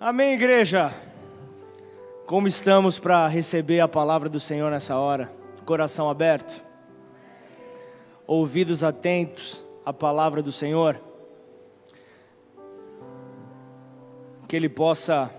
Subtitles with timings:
[0.00, 0.92] Amém, igreja.
[2.26, 5.32] Como estamos para receber a palavra do Senhor nessa hora?
[5.64, 6.62] Coração aberto,
[8.26, 11.00] ouvidos atentos à palavra do Senhor.
[14.48, 15.30] Que Ele possa,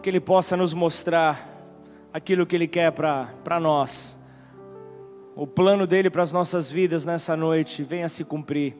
[0.00, 1.48] que Ele possa nos mostrar
[2.14, 4.18] aquilo que Ele quer para nós.
[5.36, 8.74] O plano dele para as nossas vidas nessa noite venha se cumprir.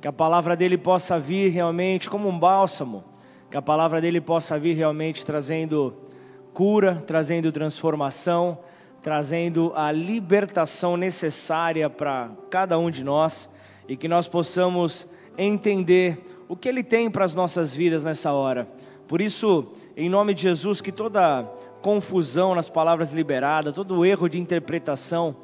[0.00, 3.13] Que a palavra dele possa vir realmente como um bálsamo
[3.54, 5.94] que a palavra dele possa vir realmente trazendo
[6.52, 8.58] cura, trazendo transformação,
[9.00, 13.48] trazendo a libertação necessária para cada um de nós.
[13.88, 15.06] E que nós possamos
[15.38, 18.66] entender o que ele tem para as nossas vidas nessa hora.
[19.06, 21.44] Por isso, em nome de Jesus, que toda
[21.80, 25.36] confusão nas palavras liberadas, todo erro de interpretação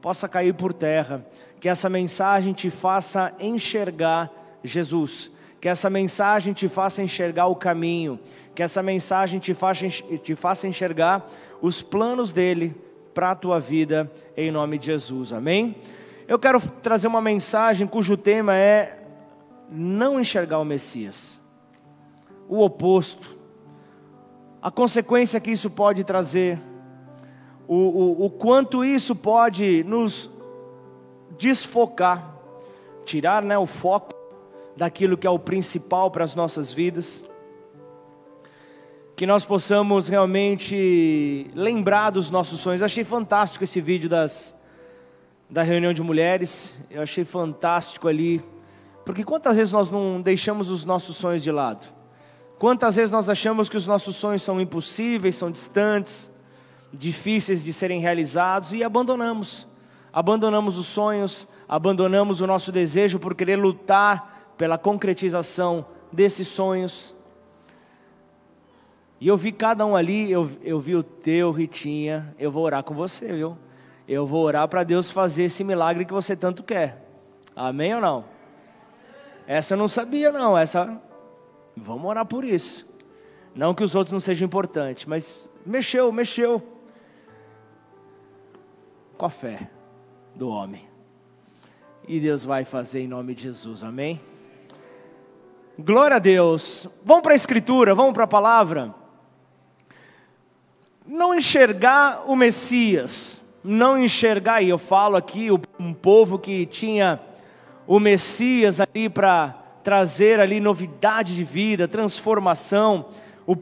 [0.00, 1.24] possa cair por terra,
[1.60, 4.32] que essa mensagem te faça enxergar
[4.64, 5.30] Jesus
[5.62, 8.18] que essa mensagem te faça enxergar o caminho,
[8.52, 11.24] que essa mensagem te faça, te faça enxergar
[11.60, 12.74] os planos dele
[13.14, 15.76] para a tua vida, em nome de Jesus, amém?
[16.26, 19.04] Eu quero trazer uma mensagem cujo tema é
[19.70, 21.38] não enxergar o Messias,
[22.48, 23.38] o oposto,
[24.60, 26.58] a consequência que isso pode trazer,
[27.68, 30.28] o, o, o quanto isso pode nos
[31.38, 32.34] desfocar,
[33.04, 34.21] tirar né, o foco
[34.82, 37.24] daquilo que é o principal para as nossas vidas.
[39.14, 42.80] Que nós possamos realmente lembrar dos nossos sonhos.
[42.80, 44.52] Eu achei fantástico esse vídeo das,
[45.48, 46.76] da reunião de mulheres.
[46.90, 48.42] Eu achei fantástico ali.
[49.04, 51.86] Porque quantas vezes nós não deixamos os nossos sonhos de lado?
[52.58, 56.28] Quantas vezes nós achamos que os nossos sonhos são impossíveis, são distantes,
[56.92, 59.64] difíceis de serem realizados e abandonamos.
[60.12, 67.14] Abandonamos os sonhos, abandonamos o nosso desejo por querer lutar pela concretização desses sonhos.
[69.20, 72.82] E eu vi cada um ali, eu, eu vi o teu, Ritinha, eu vou orar
[72.82, 73.56] com você, viu?
[74.06, 77.06] Eu vou orar para Deus fazer esse milagre que você tanto quer.
[77.54, 78.24] Amém ou não?
[79.46, 80.56] Essa eu não sabia, não.
[80.58, 81.00] Essa.
[81.76, 82.90] Vamos orar por isso.
[83.54, 86.62] Não que os outros não sejam importantes, mas mexeu, mexeu
[89.16, 89.70] com a fé
[90.34, 90.88] do homem.
[92.08, 94.20] E Deus vai fazer em nome de Jesus, amém?
[95.78, 96.86] Glória a Deus.
[97.02, 98.94] Vamos para a Escritura, vamos para a palavra.
[101.06, 105.48] Não enxergar o Messias, não enxergar, e eu falo aqui,
[105.80, 107.18] um povo que tinha
[107.86, 113.06] o Messias ali para trazer ali novidade de vida, transformação.
[113.46, 113.56] O,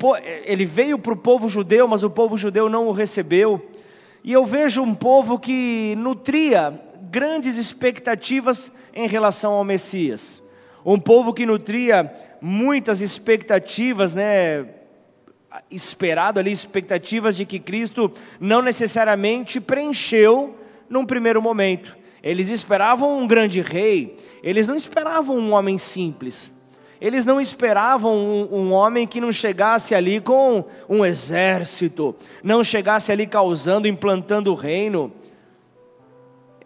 [0.44, 3.64] ele veio para o povo judeu, mas o povo judeu não o recebeu.
[4.24, 6.78] E eu vejo um povo que nutria
[7.08, 10.42] grandes expectativas em relação ao Messias.
[10.84, 14.66] Um povo que nutria muitas expectativas, né?
[15.70, 20.56] Esperado ali, expectativas de que Cristo não necessariamente preencheu
[20.88, 21.96] num primeiro momento.
[22.22, 26.52] Eles esperavam um grande rei, eles não esperavam um homem simples.
[27.00, 32.14] Eles não esperavam um, um, homem que não chegasse ali com um exército,
[32.44, 35.10] não chegasse ali causando, implantando o reino.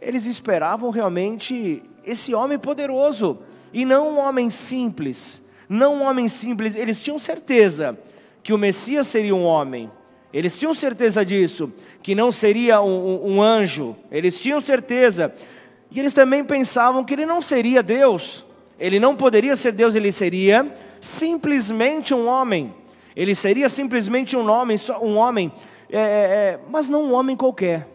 [0.00, 3.38] Eles esperavam realmente esse homem poderoso,
[3.74, 7.98] e não um homem simples, não um homem simples, eles tinham certeza
[8.40, 9.90] que o Messias seria um homem,
[10.32, 15.34] eles tinham certeza disso, que não seria um, um, um anjo, eles tinham certeza,
[15.90, 18.46] e eles também pensavam que ele não seria Deus,
[18.78, 22.72] ele não poderia ser Deus, ele seria simplesmente um homem,
[23.16, 25.52] ele seria simplesmente um homem, um homem,
[25.90, 27.88] é, é, é mas não um homem qualquer,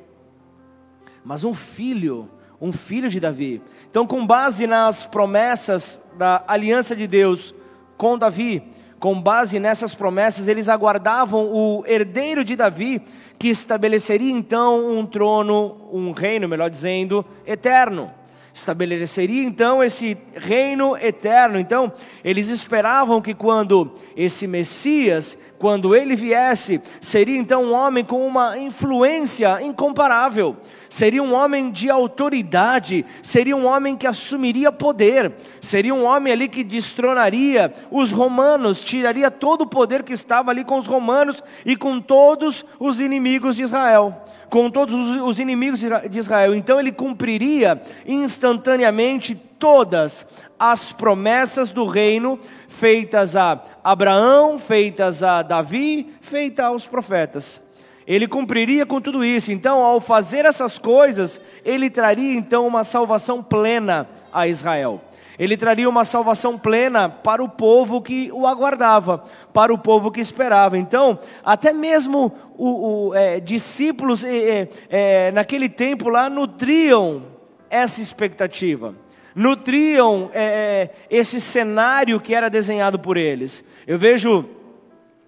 [1.23, 2.29] mas um filho,
[2.61, 3.61] um filho de Davi.
[3.89, 7.53] Então, com base nas promessas da aliança de Deus
[7.97, 8.63] com Davi,
[8.99, 13.01] com base nessas promessas, eles aguardavam o herdeiro de Davi,
[13.37, 18.11] que estabeleceria então um trono, um reino, melhor dizendo, eterno.
[18.53, 21.57] Estabeleceria então esse reino eterno.
[21.59, 21.93] Então,
[22.23, 28.57] eles esperavam que quando esse Messias, quando ele viesse, seria então um homem com uma
[28.57, 30.57] influência incomparável
[30.89, 36.47] seria um homem de autoridade, seria um homem que assumiria poder, seria um homem ali
[36.47, 41.75] que destronaria os romanos, tiraria todo o poder que estava ali com os romanos e
[41.75, 44.23] com todos os inimigos de Israel.
[44.49, 46.55] Com todos os inimigos de Israel.
[46.55, 50.25] Então ele cumpriria instantaneamente todas
[50.57, 57.61] as promessas do reino feitas a Abraão, feitas a Davi, feitas aos profetas
[58.09, 59.51] ele cumpriria com tudo isso.
[59.51, 64.99] Então, ao fazer essas coisas, ele traria então uma salvação plena a Israel.
[65.37, 69.23] Ele traria uma salvação plena para o povo que o aguardava,
[69.53, 70.75] para o povo que esperava.
[70.75, 77.21] Então, até mesmo os é, discípulos é, é, naquele tempo lá nutriam
[77.69, 78.95] essa expectativa,
[79.35, 83.63] nutriam é, é, esse cenário que era desenhado por eles.
[83.85, 84.58] Eu vejo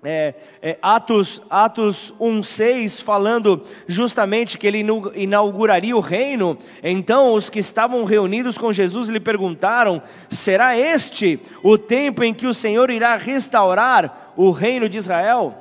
[0.04, 0.34] é,
[0.64, 4.84] é, Atos, Atos 1,6 falando justamente que ele
[5.16, 6.58] inauguraria o reino.
[6.82, 12.48] Então os que estavam reunidos com Jesus lhe perguntaram: será este o tempo em que
[12.48, 15.56] o Senhor irá restaurar o reino de Israel?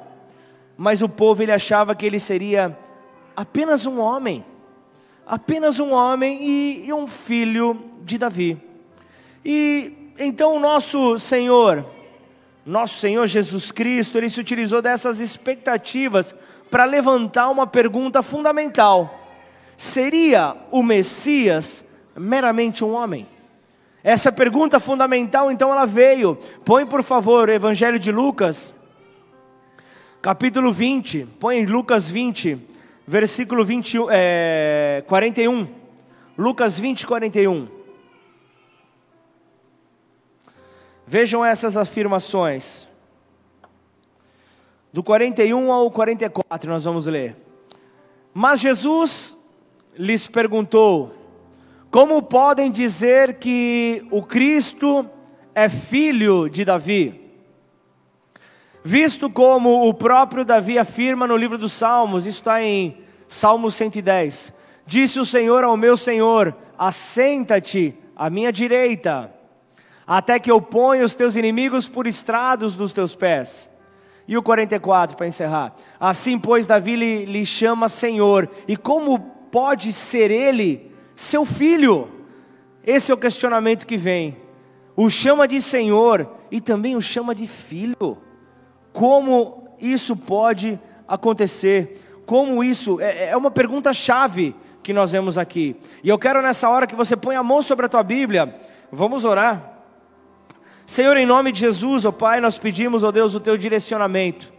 [0.76, 2.76] Mas o povo ele achava que ele seria
[3.36, 4.42] apenas um homem,
[5.26, 8.56] apenas um homem e, e um filho de Davi.
[9.44, 11.84] E então o nosso Senhor
[12.64, 16.34] nosso Senhor Jesus Cristo, ele se utilizou dessas expectativas
[16.70, 19.20] para levantar uma pergunta fundamental:
[19.76, 21.84] seria o Messias
[22.16, 23.26] meramente um homem?
[24.02, 26.38] Essa pergunta fundamental, então, ela veio.
[26.64, 28.72] Põe, por favor, o Evangelho de Lucas,
[30.22, 31.26] capítulo 20.
[31.38, 32.58] Põe Lucas 20,
[33.06, 35.68] versículo 20, é, 41.
[36.38, 37.79] Lucas 20, 41.
[41.10, 42.86] Vejam essas afirmações.
[44.92, 47.34] Do 41 ao 44 nós vamos ler.
[48.32, 49.36] Mas Jesus
[49.98, 51.12] lhes perguntou:
[51.90, 55.04] Como podem dizer que o Cristo
[55.52, 57.20] é filho de Davi?
[58.84, 64.52] Visto como o próprio Davi afirma no livro dos Salmos, isso está em Salmo 110:
[64.86, 69.39] Disse o Senhor ao meu Senhor: Assenta-te à minha direita
[70.10, 73.70] até que eu ponha os teus inimigos por estrados dos teus pés.
[74.26, 75.72] E o 44, para encerrar.
[76.00, 79.20] Assim, pois, Davi lhe, lhe chama Senhor, e como
[79.52, 82.08] pode ser ele seu filho?
[82.84, 84.36] Esse é o questionamento que vem.
[84.96, 88.18] O chama de Senhor e também o chama de filho.
[88.92, 92.22] Como isso pode acontecer?
[92.26, 93.00] Como isso?
[93.00, 95.76] É, é uma pergunta chave que nós vemos aqui.
[96.02, 98.56] E eu quero nessa hora que você ponha a mão sobre a tua Bíblia.
[98.90, 99.69] Vamos orar.
[100.90, 103.56] Senhor, em nome de Jesus, ó oh Pai, nós pedimos, ó oh Deus, o teu
[103.56, 104.52] direcionamento.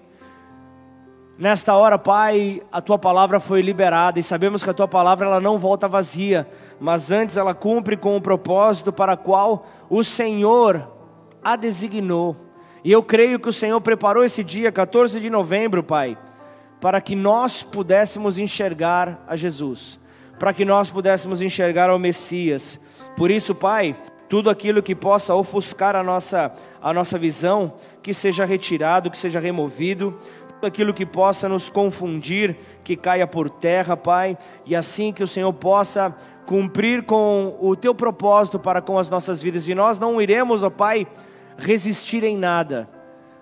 [1.37, 5.41] Nesta hora, Pai, a tua palavra foi liberada e sabemos que a tua palavra ela
[5.41, 6.49] não volta vazia,
[6.79, 10.89] mas antes ela cumpre com o propósito para qual o Senhor
[11.43, 12.37] a designou.
[12.81, 16.17] E eu creio que o Senhor preparou esse dia, 14 de novembro, Pai,
[16.79, 19.99] para que nós pudéssemos enxergar a Jesus,
[20.39, 22.79] para que nós pudéssemos enxergar ao Messias.
[23.17, 23.97] Por isso, Pai,
[24.31, 29.41] tudo aquilo que possa ofuscar a nossa, a nossa visão, que seja retirado, que seja
[29.41, 30.17] removido,
[30.53, 35.27] tudo aquilo que possa nos confundir, que caia por terra, Pai, e assim que o
[35.27, 40.21] Senhor possa cumprir com o teu propósito para com as nossas vidas, e nós não
[40.21, 41.05] iremos, ó Pai,
[41.57, 42.87] resistir em nada,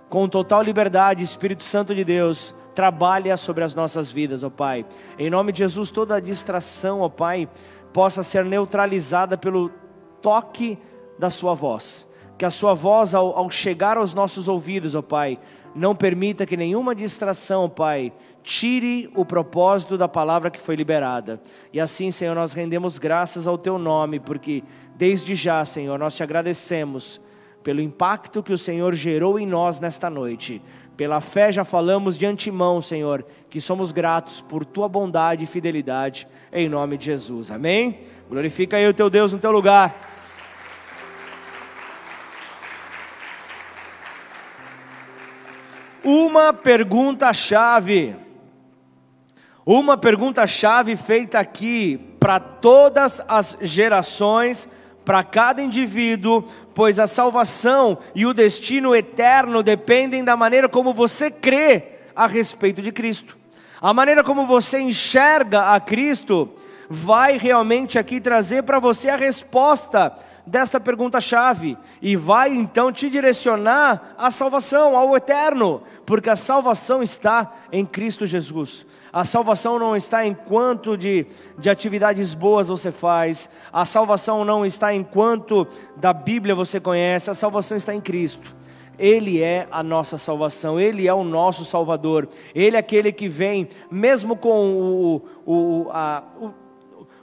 [0.10, 4.84] com total liberdade, Espírito Santo de Deus, trabalha sobre as nossas vidas, ó Pai.
[5.20, 7.48] Em nome de Jesus, toda distração, ó Pai,
[7.94, 9.72] possa ser neutralizada pelo
[10.22, 10.78] toque
[11.18, 12.08] da sua voz.
[12.38, 15.38] Que a sua voz, ao, ao chegar aos nossos ouvidos, ó Pai,
[15.76, 18.12] não permita que nenhuma distração, Pai,
[18.44, 21.42] tire o propósito da palavra que foi liberada.
[21.72, 24.64] E assim, Senhor, nós rendemos graças ao Teu nome, porque
[24.96, 27.22] desde já, Senhor, nós te agradecemos
[27.64, 30.62] pelo impacto que o Senhor gerou em nós nesta noite.
[30.96, 36.28] Pela fé já falamos de antemão, Senhor, que somos gratos por Tua bondade e fidelidade,
[36.52, 37.52] em nome de Jesus.
[37.52, 38.00] Amém?
[38.30, 40.10] Glorifica aí o Teu Deus no Teu lugar.
[46.04, 48.16] uma pergunta-chave.
[49.66, 54.68] Uma pergunta-chave feita aqui para todas as gerações,
[55.06, 56.44] para cada indivíduo,
[56.74, 62.82] pois a salvação e o destino eterno dependem da maneira como você crê a respeito
[62.82, 63.38] de Cristo.
[63.80, 66.50] A maneira como você enxerga a Cristo
[66.90, 70.12] vai realmente aqui trazer para você a resposta
[70.46, 77.54] desta pergunta-chave e vai então te direcionar à salvação, ao eterno, porque a salvação está
[77.72, 78.86] em Cristo Jesus.
[79.14, 81.28] A salvação não está em quanto de,
[81.58, 87.30] de atividades boas você faz, a salvação não está em quanto da Bíblia você conhece,
[87.30, 88.58] a salvação está em Cristo.
[88.98, 93.70] Ele é a nossa salvação, Ele é o nosso Salvador, Ele é aquele que vem,
[93.90, 96.52] mesmo com o, o, a, o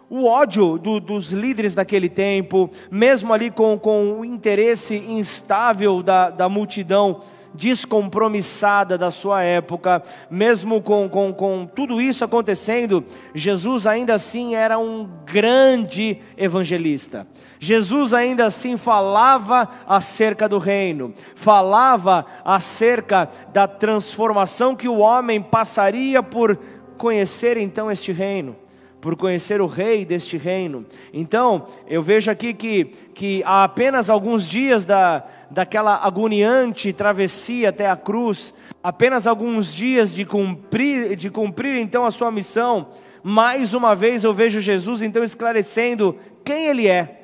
[0.08, 6.30] o ódio do, dos líderes daquele tempo, mesmo ali com, com o interesse instável da,
[6.30, 7.20] da multidão
[7.56, 13.02] descompromissada da sua época, mesmo com, com, com tudo isso acontecendo,
[13.34, 17.26] Jesus ainda assim era um grande evangelista.
[17.58, 26.22] Jesus ainda assim falava acerca do reino, falava acerca da transformação que o homem passaria
[26.22, 26.58] por
[26.98, 28.54] conhecer então este reino
[29.00, 30.84] por conhecer o rei deste reino.
[31.12, 37.88] Então, eu vejo aqui que, que há apenas alguns dias da, daquela agoniante travessia até
[37.88, 42.88] a cruz, apenas alguns dias de cumprir, de cumprir então a sua missão,
[43.22, 47.22] mais uma vez eu vejo Jesus então esclarecendo quem Ele é.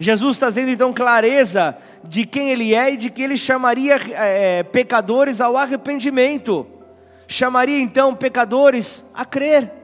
[0.00, 5.40] Jesus trazendo então clareza de quem Ele é e de que Ele chamaria é, pecadores
[5.40, 6.66] ao arrependimento,
[7.26, 9.77] chamaria então pecadores a crer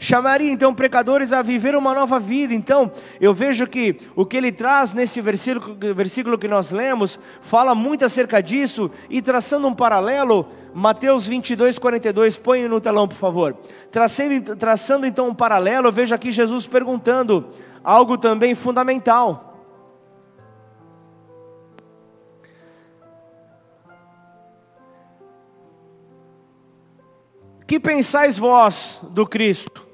[0.00, 2.54] chamaria então pecadores a viver uma nova vida.
[2.54, 2.90] Então,
[3.20, 8.04] eu vejo que o que ele traz nesse versículo, versículo que nós lemos, fala muito
[8.04, 13.54] acerca disso, e traçando um paralelo, Mateus 22, 42, põe no telão, por favor.
[13.90, 17.48] Traçando, traçando então um paralelo, eu vejo aqui Jesus perguntando
[17.84, 19.46] algo também fundamental.
[27.66, 29.89] Que pensais vós do Cristo?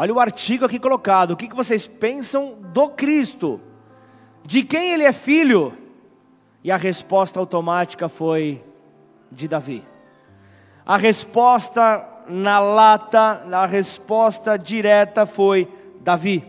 [0.00, 1.32] Olha o artigo aqui colocado.
[1.32, 3.60] O que vocês pensam do Cristo?
[4.42, 5.74] De quem ele é filho?
[6.64, 8.64] E a resposta automática foi
[9.30, 9.84] de Davi.
[10.86, 15.68] A resposta na lata, a resposta direta foi
[16.00, 16.46] Davi.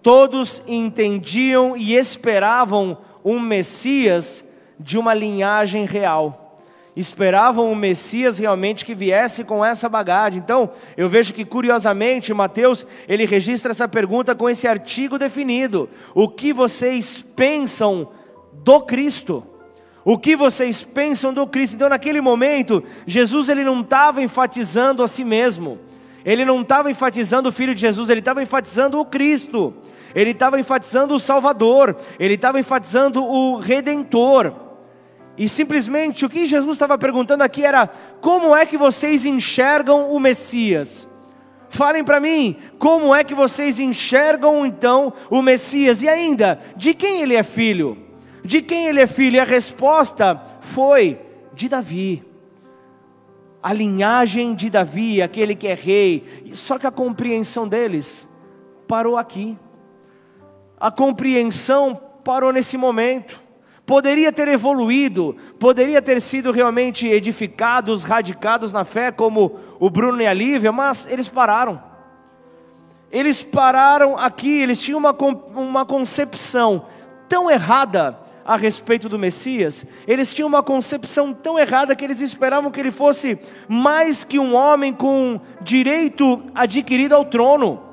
[0.00, 4.44] Todos entendiam e esperavam um Messias
[4.78, 6.43] de uma linhagem real
[6.96, 10.38] esperavam o Messias realmente que viesse com essa bagagem.
[10.38, 16.28] Então, eu vejo que curiosamente Mateus, ele registra essa pergunta com esse artigo definido: O
[16.28, 18.08] que vocês pensam
[18.52, 19.44] do Cristo?
[20.04, 21.76] O que vocês pensam do Cristo?
[21.76, 25.78] Então, naquele momento, Jesus ele não estava enfatizando a si mesmo.
[26.24, 29.74] Ele não estava enfatizando o Filho de Jesus, ele estava enfatizando o Cristo.
[30.14, 34.63] Ele estava enfatizando o Salvador, ele estava enfatizando o Redentor.
[35.36, 37.88] E simplesmente o que Jesus estava perguntando aqui era:
[38.20, 41.08] como é que vocês enxergam o Messias?
[41.68, 46.02] Falem para mim, como é que vocês enxergam então o Messias?
[46.02, 47.98] E ainda, de quem ele é filho?
[48.44, 49.36] De quem ele é filho?
[49.36, 51.18] E a resposta foi
[51.52, 52.22] de Davi.
[53.60, 56.24] A linhagem de Davi, aquele que é rei.
[56.52, 58.28] Só que a compreensão deles
[58.86, 59.58] parou aqui.
[60.78, 63.43] A compreensão parou nesse momento
[63.86, 70.26] poderia ter evoluído, poderia ter sido realmente edificados, radicados na fé, como o Bruno e
[70.26, 71.82] a Lívia, mas eles pararam.
[73.12, 76.86] Eles pararam aqui, eles tinham uma, uma concepção
[77.28, 82.70] tão errada a respeito do Messias, eles tinham uma concepção tão errada que eles esperavam
[82.70, 87.83] que ele fosse mais que um homem com direito adquirido ao trono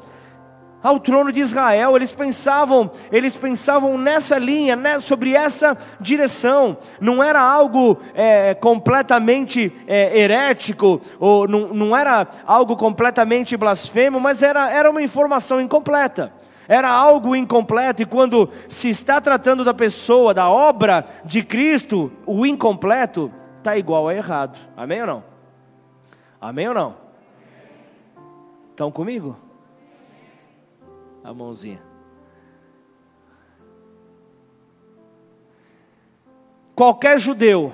[0.83, 1.95] ao trono de Israel.
[1.95, 6.77] Eles pensavam, eles pensavam nessa linha, né, sobre essa direção.
[6.99, 14.41] Não era algo é, completamente é, herético, ou não, não era algo completamente blasfemo, mas
[14.41, 16.31] era, era uma informação incompleta.
[16.67, 22.45] Era algo incompleto, e quando se está tratando da pessoa, da obra de Cristo, o
[22.45, 24.57] incompleto está igual a errado.
[24.77, 25.23] Amém ou não?
[26.39, 26.95] Amém ou não?
[28.71, 29.50] Estão comigo?
[31.23, 31.81] A mãozinha.
[36.75, 37.73] Qualquer judeu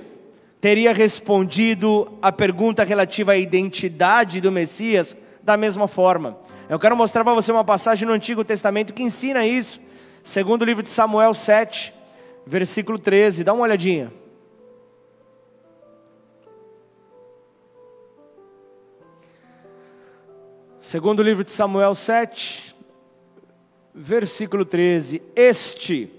[0.60, 6.38] teria respondido a pergunta relativa à identidade do Messias da mesma forma.
[6.68, 9.80] Eu quero mostrar para você uma passagem no Antigo Testamento que ensina isso.
[10.22, 11.94] Segundo o livro de Samuel 7,
[12.46, 13.46] versículo 13.
[13.46, 14.12] Dá uma olhadinha.
[20.82, 22.76] Segundo o livro de Samuel 7,
[23.98, 26.10] versículo 13: Este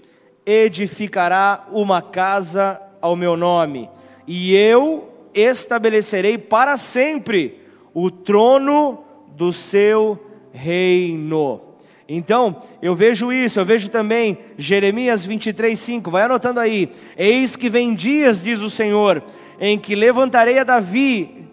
[0.45, 3.89] edificará uma casa ao meu nome,
[4.27, 7.61] e eu estabelecerei para sempre
[7.93, 10.19] o trono do seu
[10.51, 11.61] reino.
[12.07, 17.69] Então, eu vejo isso, eu vejo também Jeremias 23, 5, vai anotando aí: Eis que
[17.69, 19.23] vem dias, diz o Senhor,
[19.59, 21.48] em que levantarei a Davi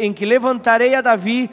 [0.00, 1.50] em que levantarei a Davi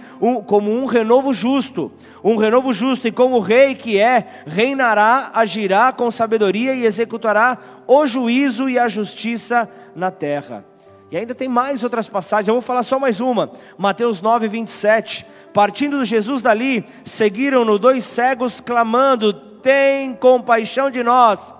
[0.48, 1.92] como um renovo justo,
[2.24, 7.58] um renovo justo, e como rei que é, reinará, agirá com sabedoria e executará
[7.88, 10.66] o juízo e a justiça na terra.
[11.12, 13.52] E ainda tem mais outras passagens, eu vou falar só mais uma.
[13.78, 15.26] Mateus 9, 27.
[15.52, 21.54] Partindo de Jesus dali, seguiram-no dois cegos, clamando: Tem compaixão de nós,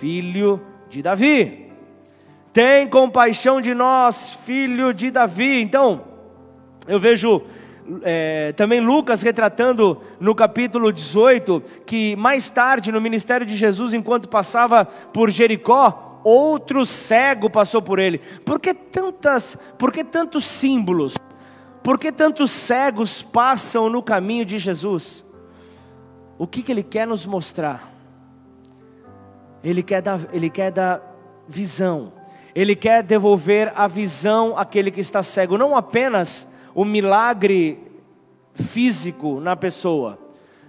[0.00, 1.67] filho de Davi.
[2.52, 5.60] Tem compaixão de nós, filho de Davi.
[5.60, 6.02] Então,
[6.86, 7.42] eu vejo
[8.02, 14.28] é, também Lucas retratando no capítulo 18 que mais tarde, no ministério de Jesus, enquanto
[14.28, 18.18] passava por Jericó, outro cego passou por ele.
[18.18, 21.14] Por que tantas, por que tantos símbolos?
[21.82, 25.24] Por que tantos cegos passam no caminho de Jesus?
[26.36, 27.90] O que, que ele quer nos mostrar?
[29.64, 31.02] Ele quer dar, ele quer dar
[31.48, 32.12] visão.
[32.58, 37.78] Ele quer devolver a visão àquele que está cego, não apenas o milagre
[38.52, 40.18] físico na pessoa,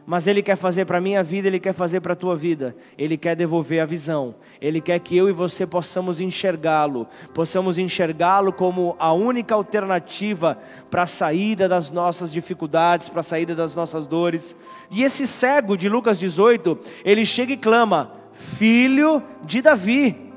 [0.06, 2.76] mas Ele quer fazer para a minha vida, Ele quer fazer para a tua vida,
[2.96, 8.54] Ele quer devolver a visão, Ele quer que eu e você possamos enxergá-lo, possamos enxergá-lo
[8.54, 10.60] como a única alternativa
[10.92, 14.56] para a saída das nossas dificuldades, para a saída das nossas dores.
[14.92, 20.29] E esse cego de Lucas 18, ele chega e clama: Filho de Davi,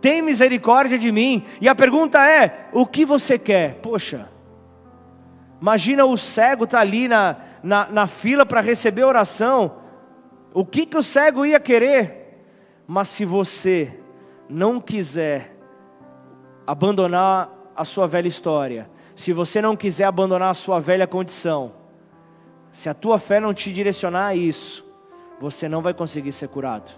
[0.00, 1.44] tem misericórdia de mim.
[1.60, 3.74] E a pergunta é: o que você quer?
[3.76, 4.28] Poxa,
[5.60, 9.76] Imagina o cego estar tá ali na, na, na fila para receber oração.
[10.54, 12.42] O que, que o cego ia querer?
[12.86, 14.00] Mas se você
[14.48, 15.54] não quiser
[16.66, 21.72] abandonar a sua velha história, se você não quiser abandonar a sua velha condição,
[22.72, 24.84] se a tua fé não te direcionar a isso,
[25.38, 26.90] você não vai conseguir ser curado.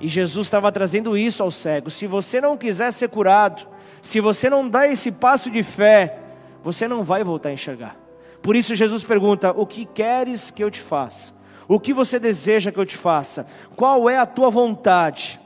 [0.00, 1.90] E Jesus estava trazendo isso ao cego.
[1.90, 3.66] Se você não quiser ser curado,
[4.02, 6.18] se você não dá esse passo de fé,
[6.62, 7.96] você não vai voltar a enxergar.
[8.42, 11.32] Por isso Jesus pergunta: O que queres que eu te faça?
[11.66, 13.46] O que você deseja que eu te faça?
[13.76, 15.40] Qual é a tua vontade?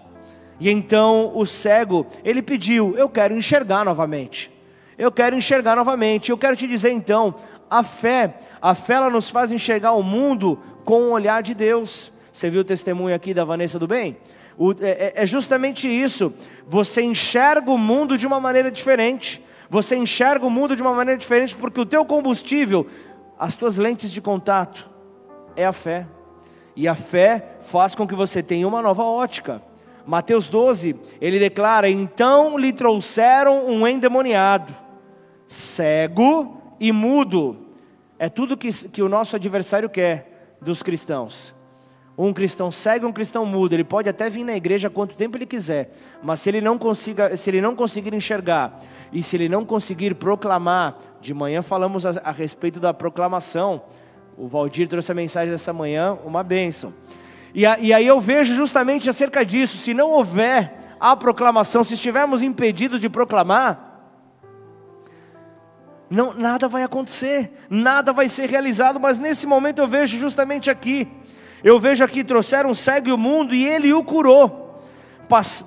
[0.59, 4.51] E então o cego, ele pediu: Eu quero enxergar novamente.
[4.97, 6.31] Eu quero enxergar novamente.
[6.31, 7.37] Eu quero te dizer então,
[7.71, 12.13] a fé, a fé ela nos faz enxergar o mundo com o olhar de Deus.
[12.33, 14.17] Você viu o testemunho aqui da Vanessa do Bem?
[14.59, 16.35] O, é, é, é justamente isso.
[16.67, 19.43] Você enxerga o mundo de uma maneira diferente.
[19.71, 22.87] Você enxerga o mundo de uma maneira diferente porque o teu combustível,
[23.39, 24.91] as tuas lentes de contato,
[25.55, 26.09] é a fé.
[26.75, 29.63] E a fé faz com que você tenha uma nova ótica.
[30.05, 34.75] Mateus 12, ele declara: Então lhe trouxeram um endemoniado,
[35.47, 37.59] cego e mudo.
[38.19, 41.57] É tudo que, que o nosso adversário quer dos cristãos
[42.19, 45.47] um cristão cego um cristão mudo, ele pode até vir na igreja quanto tempo ele
[45.47, 48.81] quiser, mas se ele não consiga, se ele não conseguir enxergar
[49.13, 53.83] e se ele não conseguir proclamar, de manhã falamos a, a respeito da proclamação.
[54.37, 56.93] O Valdir trouxe a mensagem dessa manhã, uma bênção.
[57.55, 61.95] E, a, e aí eu vejo justamente acerca disso, se não houver a proclamação, se
[61.95, 63.89] estivermos impedidos de proclamar,
[66.11, 71.07] não, nada vai acontecer, nada vai ser realizado, mas nesse momento eu vejo justamente aqui,
[71.63, 74.81] eu vejo aqui, trouxeram um cego o mundo e ele o curou.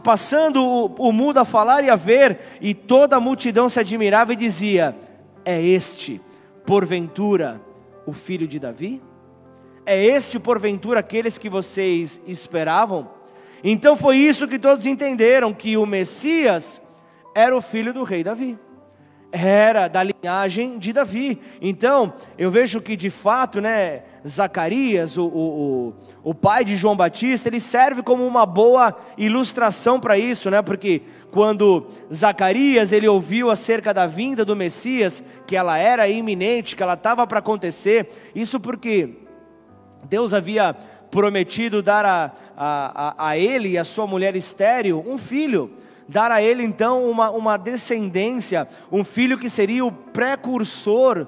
[0.03, 4.33] passando o, o mundo a falar e a ver, e toda a multidão se admirava
[4.33, 4.95] e dizia:
[5.43, 6.21] É este,
[6.65, 7.61] porventura,
[8.05, 9.01] o filho de Davi?
[9.85, 13.09] É este, porventura, aqueles que vocês esperavam?
[13.63, 16.81] Então foi isso que todos entenderam: que o Messias
[17.35, 18.57] era o filho do rei Davi
[19.31, 21.39] era da linhagem de Davi.
[21.61, 27.47] Então, eu vejo que de fato, né, Zacarias, o, o, o pai de João Batista,
[27.47, 33.93] ele serve como uma boa ilustração para isso, né, porque quando Zacarias ele ouviu acerca
[33.93, 39.15] da vinda do Messias, que ela era iminente, que ela estava para acontecer, isso porque
[40.03, 40.75] Deus havia
[41.09, 45.71] prometido dar a, a, a, a ele e a sua mulher estéril um filho
[46.11, 51.25] dar a ele então uma, uma descendência, um filho que seria o precursor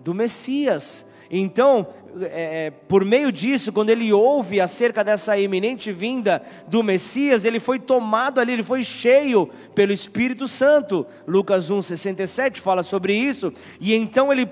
[0.00, 1.06] do Messias.
[1.30, 1.86] Então,
[2.20, 7.60] é, é, por meio disso, quando ele ouve acerca dessa iminente vinda do Messias, ele
[7.60, 11.06] foi tomado ali, ele foi cheio pelo Espírito Santo.
[11.26, 14.46] Lucas 1,67 fala sobre isso, e então ele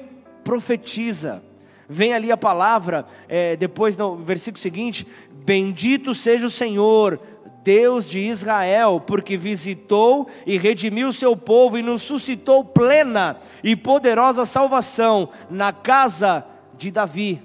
[0.44, 1.42] profetiza.
[1.88, 5.06] Vem ali a palavra, é, depois no versículo seguinte:
[5.44, 7.20] Bendito seja o Senhor,
[7.62, 14.44] Deus de Israel, porque visitou e redimiu seu povo e nos suscitou plena e poderosa
[14.44, 16.44] salvação na casa
[16.76, 17.40] de Davi,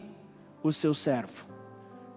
[0.63, 1.45] o seu servo.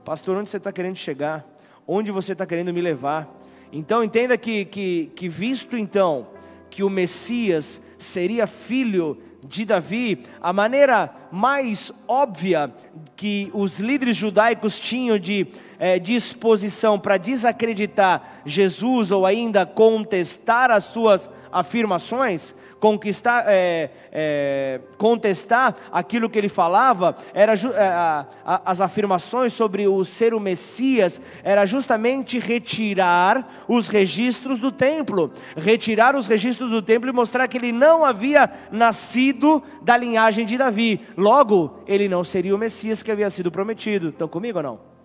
[0.04, 1.46] Pastor, onde você está querendo chegar?
[1.86, 3.28] Onde você está querendo me levar?
[3.72, 6.28] Então entenda que, que, que visto então
[6.70, 12.72] que o Messias seria filho de Davi, a maneira mais óbvia
[13.16, 15.46] que os líderes judaicos tinham de
[15.80, 25.74] é, disposição para desacreditar Jesus ou ainda contestar as suas afirmações, conquistar, é, é, contestar
[25.90, 31.20] aquilo que ele falava, era é, a, a, as afirmações sobre o ser o Messias,
[31.42, 37.56] era justamente retirar os registros do templo, retirar os registros do templo e mostrar que
[37.56, 43.10] ele não havia nascido da linhagem de Davi, logo, ele não seria o Messias que
[43.10, 44.10] havia sido prometido.
[44.10, 44.99] Estão comigo ou não?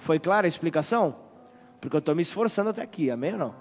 [0.00, 1.14] Foi clara a explicação?
[1.80, 3.54] Porque eu estou me esforçando até aqui, amém ou não?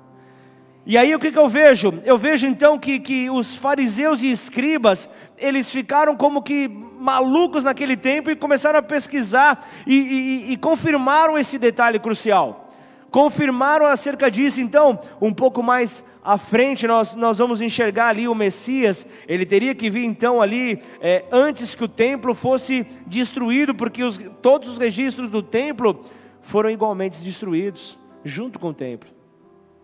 [0.86, 2.02] E aí o que, que eu vejo?
[2.06, 7.96] Eu vejo então que, que os fariseus e escribas, eles ficaram como que malucos naquele
[7.96, 12.70] tempo e começaram a pesquisar e, e, e confirmaram esse detalhe crucial.
[13.12, 18.36] Confirmaram acerca disso, então, um pouco mais à frente nós, nós vamos enxergar ali o
[18.36, 24.04] Messias, ele teria que vir então ali é, antes que o templo fosse destruído, porque
[24.04, 26.02] os, todos os registros do templo
[26.50, 29.08] foram igualmente destruídos, junto com o templo.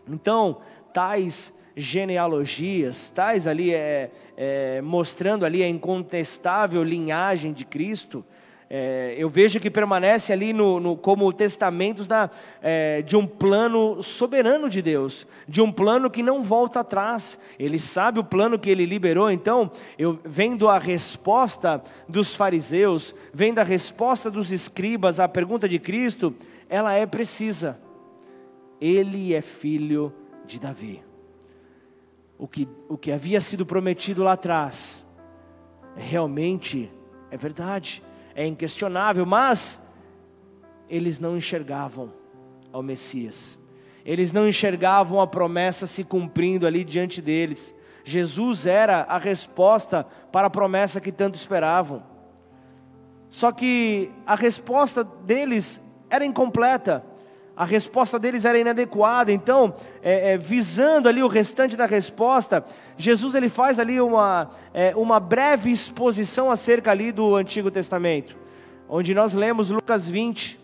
[0.09, 8.25] Então, tais genealogias, tais ali é, é, mostrando ali a incontestável linhagem de Cristo,
[8.69, 12.29] é, eu vejo que permanece ali no, no como testamentos da,
[12.61, 17.37] é, de um plano soberano de Deus, de um plano que não volta atrás.
[17.59, 19.29] Ele sabe o plano que ele liberou.
[19.29, 25.77] Então, eu vendo a resposta dos fariseus, vendo a resposta dos escribas à pergunta de
[25.77, 26.33] Cristo,
[26.67, 27.79] ela é precisa.
[28.81, 30.11] Ele é filho
[30.45, 31.03] de Davi.
[32.37, 35.05] O que, o que havia sido prometido lá atrás,
[35.95, 36.91] realmente
[37.31, 38.03] é verdade,
[38.35, 39.81] é inquestionável, mas
[40.89, 42.13] eles não enxergavam
[42.71, 43.57] ao Messias,
[44.05, 47.73] eles não enxergavam a promessa se cumprindo ali diante deles.
[48.03, 52.03] Jesus era a resposta para a promessa que tanto esperavam.
[53.31, 57.03] Só que a resposta deles era incompleta
[57.55, 59.31] a resposta deles era inadequada.
[59.31, 62.65] Então, é, é, visando ali o restante da resposta,
[62.97, 68.35] Jesus ele faz ali uma, é, uma breve exposição acerca ali do Antigo Testamento,
[68.89, 70.59] onde nós lemos Lucas 20,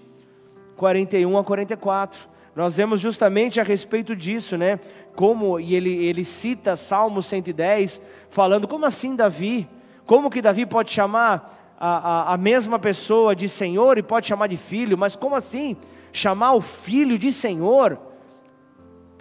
[0.76, 2.30] 41 a 44.
[2.54, 4.78] Nós vemos justamente a respeito disso, né?
[5.16, 9.70] Como, e ele, ele cita Salmo 110, falando, como assim Davi?
[10.06, 14.48] Como que Davi pode chamar a, a, a mesma pessoa de Senhor e pode chamar
[14.48, 14.98] de filho?
[14.98, 15.78] Mas como assim?
[16.12, 18.00] Chamar o filho de Senhor.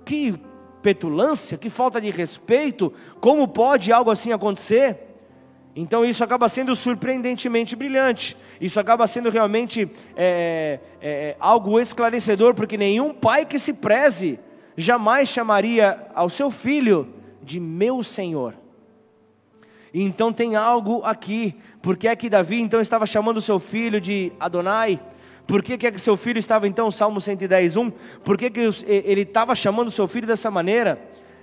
[0.05, 0.35] Que
[0.83, 5.11] petulância, que falta de respeito, como pode algo assim acontecer?
[5.75, 12.55] Então isso acaba sendo surpreendentemente brilhante, isso acaba sendo realmente é, é, é, algo esclarecedor,
[12.55, 14.39] porque nenhum pai que se preze
[14.77, 17.09] jamais chamaria ao seu filho
[17.43, 18.55] de meu Senhor.
[19.95, 24.33] então tem algo aqui, porque é que Davi então estava chamando o seu filho de
[24.41, 25.01] Adonai?
[25.51, 27.91] Por que, é que seu filho estava então, Salmo 110, 1?
[28.23, 31.03] Por que, que ele estava chamando seu filho dessa maneira?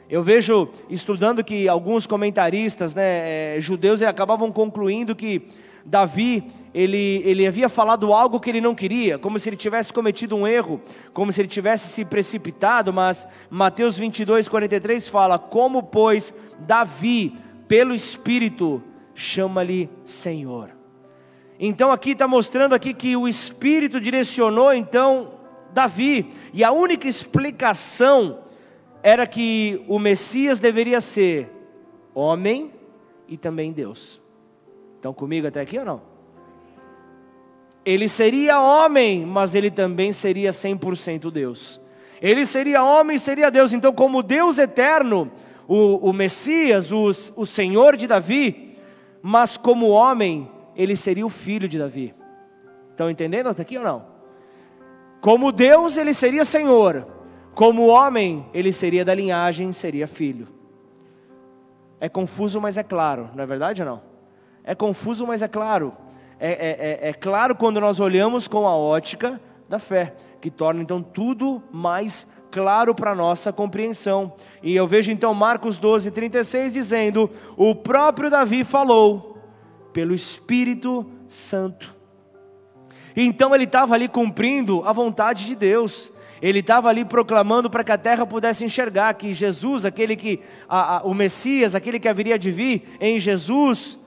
[0.09, 5.41] Eu vejo, estudando que alguns comentaristas, né, é, judeus, acabavam concluindo que
[5.83, 10.37] Davi, ele, ele havia falado algo que ele não queria, como se ele tivesse cometido
[10.37, 10.79] um erro,
[11.11, 17.35] como se ele tivesse se precipitado, mas Mateus 22, 43 fala: Como, pois, Davi,
[17.67, 18.81] pelo Espírito,
[19.13, 20.76] chama-lhe Senhor.
[21.59, 25.33] Então aqui está mostrando aqui que o Espírito direcionou então
[25.73, 28.39] Davi, e a única explicação
[29.03, 31.51] era que o Messias deveria ser
[32.13, 32.71] homem
[33.27, 34.19] e também Deus.
[34.95, 36.01] Estão comigo até aqui ou não?
[37.85, 41.79] Ele seria homem, mas ele também seria 100% Deus.
[42.21, 43.71] Ele seria homem e seria Deus.
[43.71, 45.31] Então, como Deus eterno,
[45.67, 48.77] o, o Messias, o, o Senhor de Davi,
[49.21, 52.13] mas como homem, ele seria o filho de Davi.
[52.91, 54.05] Estão entendendo até aqui ou não?
[55.19, 57.07] Como Deus, ele seria Senhor.
[57.55, 60.47] Como homem, ele seria da linhagem, seria filho.
[61.99, 64.01] É confuso, mas é claro, não é verdade ou não?
[64.63, 65.91] É confuso, mas é claro.
[66.39, 70.83] É, é, é, é claro quando nós olhamos com a ótica da fé, que torna
[70.83, 74.33] então tudo mais claro para nossa compreensão.
[74.61, 79.26] E eu vejo então Marcos 12, 36 dizendo: O próprio Davi falou
[79.97, 81.95] pelo Espírito Santo.
[83.15, 86.11] Então ele estava ali cumprindo a vontade de Deus.
[86.39, 90.97] Ele estava ali proclamando para que a terra pudesse enxergar que Jesus, aquele que, a,
[90.97, 93.97] a, o Messias, aquele que haveria de vir em Jesus,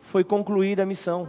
[0.00, 1.28] foi concluída a missão.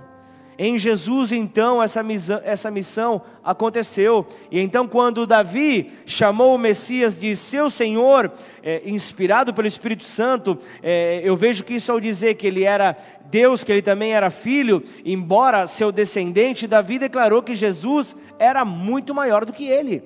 [0.61, 4.27] Em Jesus, então, essa missão, essa missão aconteceu.
[4.51, 8.29] E então, quando Davi chamou o Messias de seu Senhor,
[8.61, 12.97] é, inspirado pelo Espírito Santo, é, eu vejo que isso ao dizer que ele era
[13.31, 19.15] Deus, que ele também era filho, embora seu descendente, Davi declarou que Jesus era muito
[19.15, 20.03] maior do que ele.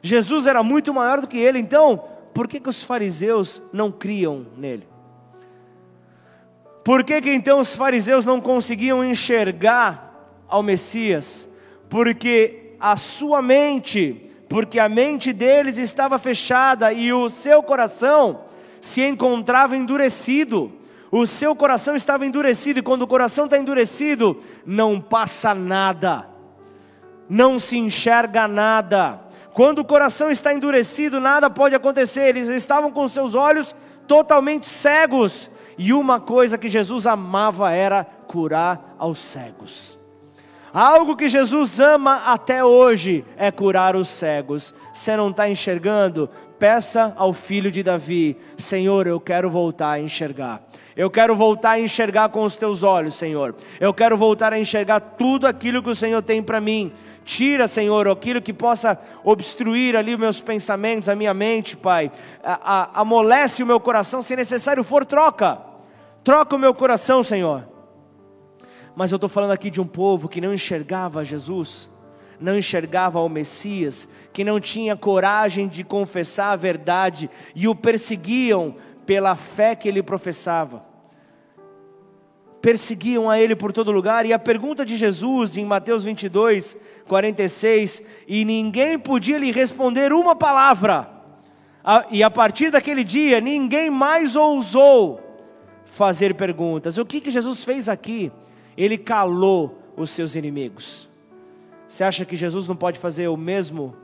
[0.00, 4.46] Jesus era muito maior do que ele, então, por que, que os fariseus não criam
[4.56, 4.86] nele?
[6.88, 11.46] Por que, que então os fariseus não conseguiam enxergar ao Messias?
[11.86, 18.44] Porque a sua mente, porque a mente deles estava fechada e o seu coração
[18.80, 20.72] se encontrava endurecido.
[21.12, 26.26] O seu coração estava endurecido, e quando o coração está endurecido, não passa nada,
[27.28, 29.20] não se enxerga nada.
[29.52, 32.28] Quando o coração está endurecido, nada pode acontecer.
[32.28, 38.96] Eles estavam com seus olhos totalmente cegos e uma coisa que Jesus amava era curar
[38.98, 39.96] aos cegos.
[40.72, 44.74] Algo que Jesus ama até hoje é curar os cegos.
[44.92, 46.28] Você não está enxergando?
[46.58, 50.60] Peça ao filho de Davi: Senhor, eu quero voltar a enxergar.
[50.96, 53.54] Eu quero voltar a enxergar com os teus olhos, Senhor.
[53.80, 56.92] Eu quero voltar a enxergar tudo aquilo que o Senhor tem para mim.
[57.24, 62.10] Tira, Senhor, aquilo que possa obstruir ali meus pensamentos, a minha mente, Pai.
[62.42, 65.67] amolece o meu coração, se necessário for, troca.
[66.28, 67.66] Troca o meu coração, Senhor.
[68.94, 71.90] Mas eu estou falando aqui de um povo que não enxergava Jesus,
[72.38, 78.76] não enxergava o Messias, que não tinha coragem de confessar a verdade e o perseguiam
[79.06, 80.84] pela fé que ele professava.
[82.60, 86.76] Perseguiam a ele por todo lugar, e a pergunta de Jesus em Mateus 22,
[87.08, 91.08] 46, e ninguém podia lhe responder uma palavra,
[92.10, 95.26] e a partir daquele dia ninguém mais ousou
[95.88, 96.98] fazer perguntas.
[96.98, 98.30] O que, que Jesus fez aqui?
[98.76, 101.08] Ele calou os seus inimigos.
[101.88, 103.96] Você acha que Jesus não pode fazer o mesmo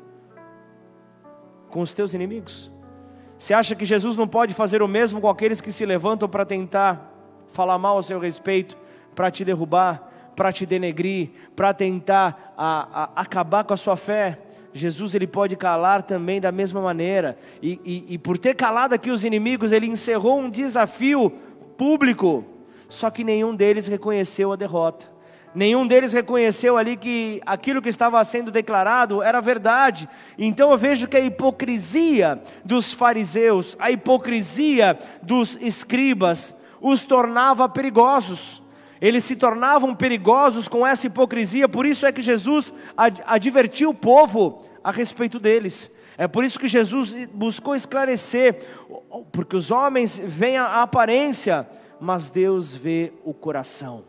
[1.69, 2.71] com os teus inimigos?
[3.39, 6.45] Você acha que Jesus não pode fazer o mesmo com aqueles que se levantam para
[6.45, 7.13] tentar
[7.53, 8.77] falar mal a seu respeito,
[9.15, 14.39] para te derrubar, para te denegrir, para tentar a, a, acabar com a sua fé?
[14.73, 19.09] Jesus ele pode calar também da mesma maneira, e, e, e por ter calado aqui
[19.09, 21.33] os inimigos, ele encerrou um desafio
[21.77, 22.45] público,
[22.89, 25.13] só que nenhum deles reconheceu a derrota.
[25.55, 30.09] Nenhum deles reconheceu ali que aquilo que estava sendo declarado era verdade.
[30.37, 38.61] Então eu vejo que a hipocrisia dos fariseus, a hipocrisia dos escribas, os tornava perigosos.
[39.01, 42.73] Eles se tornavam perigosos com essa hipocrisia, por isso é que Jesus
[43.27, 45.91] advertiu o povo a respeito deles.
[46.17, 48.65] É por isso que Jesus buscou esclarecer,
[49.33, 51.69] porque os homens veem a aparência,
[52.01, 54.05] mas Deus vê o coração.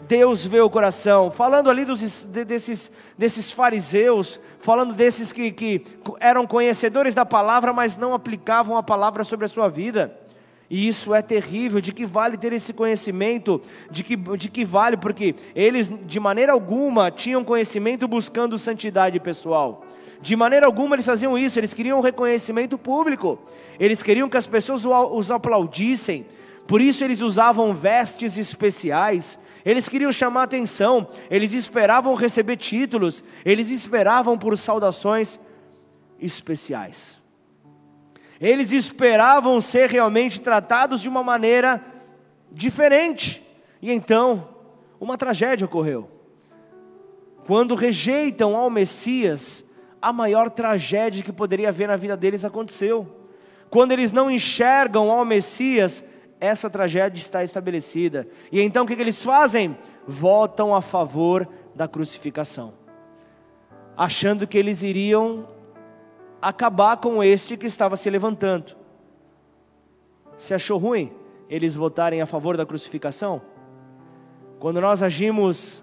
[0.00, 1.30] Deus vê o coração.
[1.30, 5.84] Falando ali dos, desses, desses fariseus, falando desses que, que
[6.20, 10.16] eram conhecedores da palavra, mas não aplicavam a palavra sobre a sua vida.
[10.70, 11.80] E isso é terrível.
[11.80, 13.60] De que vale ter esse conhecimento?
[13.90, 14.96] De que, de que vale?
[14.96, 19.84] Porque eles, de maneira alguma, tinham conhecimento buscando santidade pessoal.
[20.20, 23.38] De maneira alguma eles faziam isso, eles queriam um reconhecimento público,
[23.78, 26.26] eles queriam que as pessoas os aplaudissem,
[26.66, 33.70] por isso eles usavam vestes especiais, eles queriam chamar atenção, eles esperavam receber títulos, eles
[33.70, 35.38] esperavam por saudações
[36.20, 37.18] especiais.
[38.40, 41.84] Eles esperavam ser realmente tratados de uma maneira
[42.52, 43.42] diferente.
[43.82, 44.48] E então,
[45.00, 46.08] uma tragédia ocorreu.
[47.46, 49.64] Quando rejeitam ao Messias,
[50.00, 53.06] a maior tragédia que poderia haver na vida deles aconteceu.
[53.70, 56.04] Quando eles não enxergam ao Messias,
[56.40, 58.26] essa tragédia está estabelecida.
[58.50, 59.76] E então o que, eles fazem?
[60.06, 62.72] Votam a favor da crucificação,
[63.96, 65.48] achando que eles iriam
[66.40, 68.76] acabar com este que estava se levantando.
[70.36, 71.12] Se achou ruim
[71.48, 73.42] eles votarem a favor da crucificação?
[74.58, 75.82] Quando nós agimos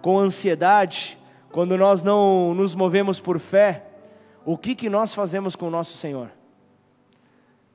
[0.00, 1.17] com ansiedade,
[1.50, 3.84] quando nós não nos movemos por fé,
[4.44, 6.30] o que, que nós fazemos com o nosso Senhor?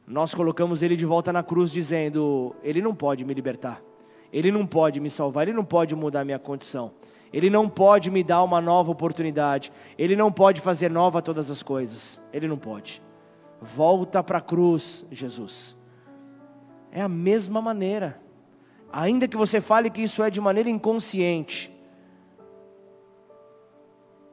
[0.08, 3.82] Nós colocamos Ele de volta na cruz, dizendo: Ele não pode me libertar,
[4.32, 6.92] Ele não pode me salvar, Ele não pode mudar minha condição,
[7.32, 11.64] Ele não pode me dar uma nova oportunidade, Ele não pode fazer nova todas as
[11.64, 13.02] coisas, Ele não pode.
[13.62, 15.76] Volta para a cruz, Jesus.
[16.92, 18.22] É a mesma maneira,
[18.92, 21.73] ainda que você fale que isso é de maneira inconsciente,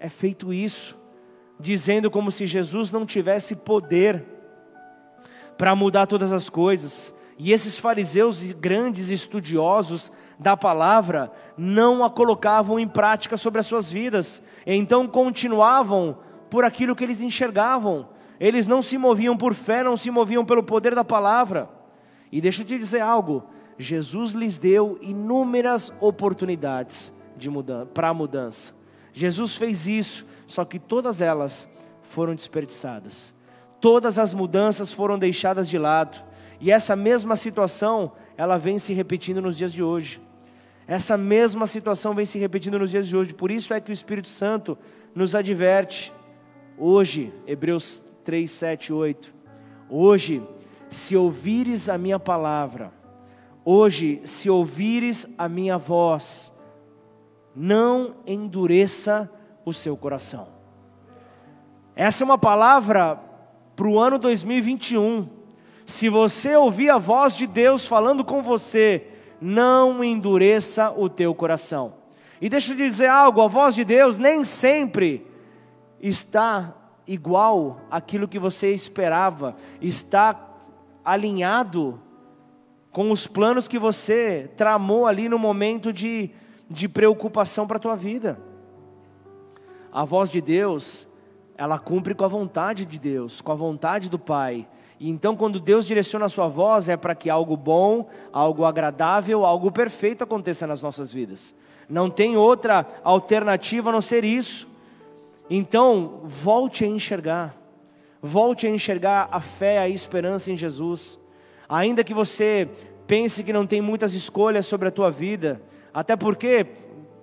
[0.01, 0.99] é feito isso,
[1.59, 4.25] dizendo como se Jesus não tivesse poder
[5.59, 7.15] para mudar todas as coisas.
[7.39, 13.91] E esses fariseus grandes estudiosos da palavra não a colocavam em prática sobre as suas
[13.91, 18.09] vidas, então continuavam por aquilo que eles enxergavam.
[18.41, 21.69] Eles não se moviam por fé, não se moviam pelo poder da palavra.
[22.33, 23.45] E deixa eu te dizer algo:
[23.79, 27.13] Jesus lhes deu inúmeras oportunidades
[27.51, 28.80] mudança, para a mudança.
[29.13, 31.69] Jesus fez isso, só que todas elas
[32.03, 33.35] foram desperdiçadas.
[33.81, 36.23] Todas as mudanças foram deixadas de lado.
[36.61, 40.21] E essa mesma situação, ela vem se repetindo nos dias de hoje.
[40.87, 43.33] Essa mesma situação vem se repetindo nos dias de hoje.
[43.33, 44.77] Por isso é que o Espírito Santo
[45.15, 46.13] nos adverte.
[46.77, 49.33] Hoje, Hebreus 3, 7, 8.
[49.89, 50.43] Hoje,
[50.91, 52.93] se ouvires a minha palavra,
[53.65, 56.53] hoje, se ouvires a minha voz,
[57.55, 59.31] não endureça
[59.65, 60.49] o seu coração.
[61.95, 63.21] Essa é uma palavra
[63.77, 65.29] para o ano 2021.
[65.85, 69.07] Se você ouvir a voz de Deus falando com você,
[69.41, 71.95] não endureça o teu coração.
[72.41, 75.27] E deixa eu te dizer algo: a voz de Deus nem sempre
[76.01, 76.75] está
[77.07, 80.49] igual àquilo que você esperava, está
[81.05, 82.01] alinhado
[82.93, 86.31] com os planos que você tramou ali no momento de,
[86.71, 88.39] de preocupação para a tua vida.
[89.93, 91.09] A voz de Deus,
[91.57, 94.69] ela cumpre com a vontade de Deus, com a vontade do Pai.
[95.01, 99.45] E então, quando Deus direciona a sua voz, é para que algo bom, algo agradável,
[99.45, 101.55] algo perfeito aconteça nas nossas vidas.
[101.89, 104.69] Não tem outra alternativa a não ser isso.
[105.49, 107.57] Então, volte a enxergar.
[108.23, 111.19] Volte a enxergar a fé, a esperança em Jesus.
[111.69, 112.69] Ainda que você
[113.07, 115.61] pense que não tem muitas escolhas sobre a tua vida,
[115.93, 116.67] até porque,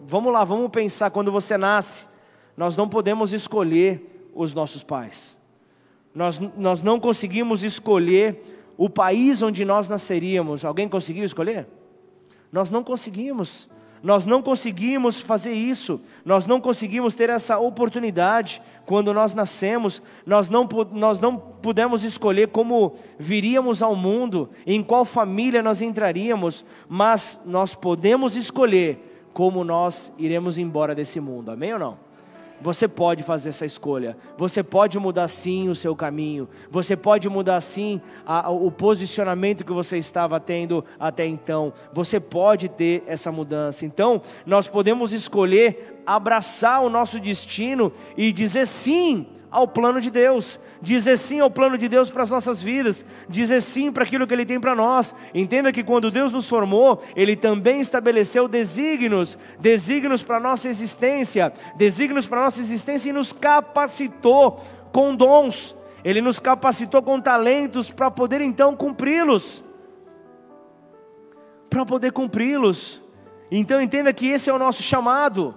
[0.06, 2.08] vamos lá, vamos pensar, quando você nasce,
[2.56, 5.38] nós não podemos escolher os nossos pais.
[6.14, 8.42] Nós, nós não conseguimos escolher
[8.78, 10.66] o país onde nós nasceríamos.
[10.66, 11.68] Alguém conseguiu escolher?
[12.52, 13.70] Nós não conseguimos.
[14.04, 18.62] Nós não conseguimos fazer isso, nós não conseguimos ter essa oportunidade.
[18.86, 25.04] Quando nós nascemos, nós não, nós não pudemos escolher como viríamos ao mundo, em qual
[25.04, 31.80] família nós entraríamos, mas nós podemos escolher como nós iremos embora desse mundo, amém ou
[31.80, 32.07] não?
[32.62, 34.18] Você pode fazer essa escolha.
[34.38, 36.50] Você pode mudar sim o seu caminho.
[36.72, 41.72] Você pode mudar sim a, a, o posicionamento que você estava tendo até então.
[41.94, 43.86] Você pode ter essa mudança.
[43.86, 50.60] Então, nós podemos escolher abraçar o nosso destino e dizer sim ao plano de Deus,
[50.82, 54.34] dizer sim ao plano de Deus para as nossas vidas, dizer sim para aquilo que
[54.34, 55.16] Ele tem para nós.
[55.34, 61.54] Entenda que quando Deus nos formou, Ele também estabeleceu desígnios, desígnios para a nossa existência,
[61.76, 67.90] desígnios para a nossa existência e nos capacitou com dons, Ele nos capacitou com talentos
[67.90, 69.64] para poder então cumpri-los.
[71.70, 73.02] Para poder cumpri-los.
[73.50, 75.56] Então entenda que esse é o nosso chamado.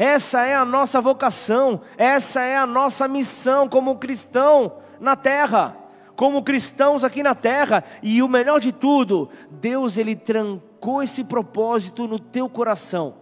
[0.00, 5.76] Essa é a nossa vocação, essa é a nossa missão como cristão na terra,
[6.16, 7.84] como cristãos aqui na terra.
[8.02, 13.16] E o melhor de tudo, Deus ele trancou esse propósito no teu coração.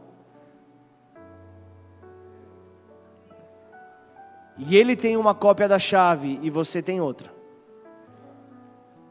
[4.56, 7.34] E ele tem uma cópia da chave e você tem outra.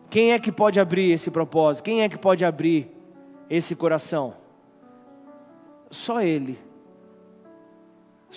[0.10, 1.84] Quem é que pode abrir esse propósito?
[1.84, 2.90] Quem é que pode abrir
[3.50, 4.36] esse coração?
[5.92, 6.66] Só ele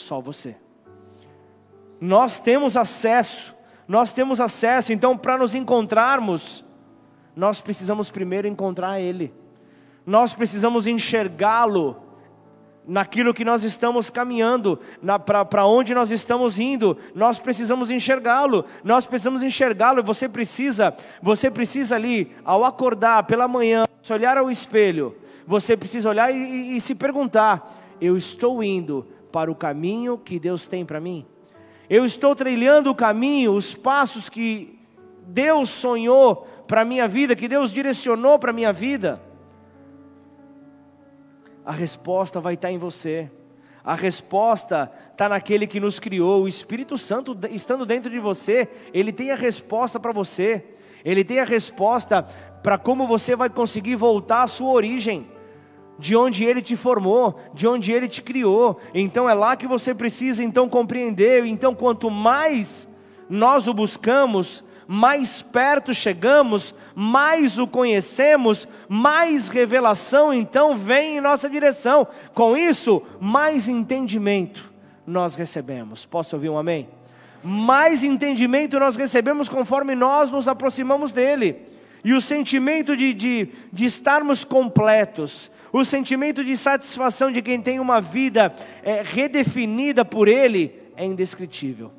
[0.00, 0.56] só você.
[2.00, 3.54] Nós temos acesso,
[3.86, 6.64] nós temos acesso, então para nos encontrarmos,
[7.36, 9.32] nós precisamos primeiro encontrar Ele,
[10.06, 12.10] nós precisamos enxergá-lo
[12.86, 14.80] naquilo que nós estamos caminhando,
[15.48, 21.94] para onde nós estamos indo, nós precisamos enxergá-lo, nós precisamos enxergá-lo, você precisa, você precisa
[21.94, 25.14] ali, ao acordar pela manhã, se olhar ao espelho,
[25.46, 30.38] você precisa olhar e, e, e se perguntar: eu estou indo para o caminho que
[30.38, 31.26] Deus tem para mim?
[31.88, 34.78] Eu estou trilhando o caminho, os passos que
[35.26, 39.20] Deus sonhou para a minha vida, que Deus direcionou para a minha vida?
[41.64, 43.30] A resposta vai estar em você.
[43.82, 46.42] A resposta está naquele que nos criou.
[46.42, 50.64] O Espírito Santo, estando dentro de você, ele tem a resposta para você.
[51.04, 52.22] Ele tem a resposta
[52.62, 55.26] para como você vai conseguir voltar à sua origem
[56.00, 58.80] de onde ele te formou, de onde ele te criou.
[58.92, 61.44] Então é lá que você precisa então compreender.
[61.44, 62.88] Então quanto mais
[63.28, 71.48] nós o buscamos, mais perto chegamos, mais o conhecemos, mais revelação então vem em nossa
[71.48, 72.08] direção.
[72.34, 74.68] Com isso, mais entendimento
[75.06, 76.04] nós recebemos.
[76.06, 76.88] Posso ouvir um amém?
[77.42, 81.66] Mais entendimento nós recebemos conforme nós nos aproximamos dele.
[82.02, 87.78] e o sentimento de, de, de estarmos completos, o sentimento de satisfação de quem tem
[87.78, 88.52] uma vida
[88.82, 91.92] é, redefinida por Ele é indescritível.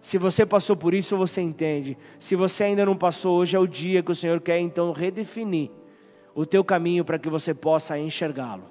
[0.00, 1.96] Se você passou por isso, você entende.
[2.18, 5.70] Se você ainda não passou, hoje é o dia que o Senhor quer então redefinir
[6.34, 8.70] o teu caminho para que você possa enxergá-lo.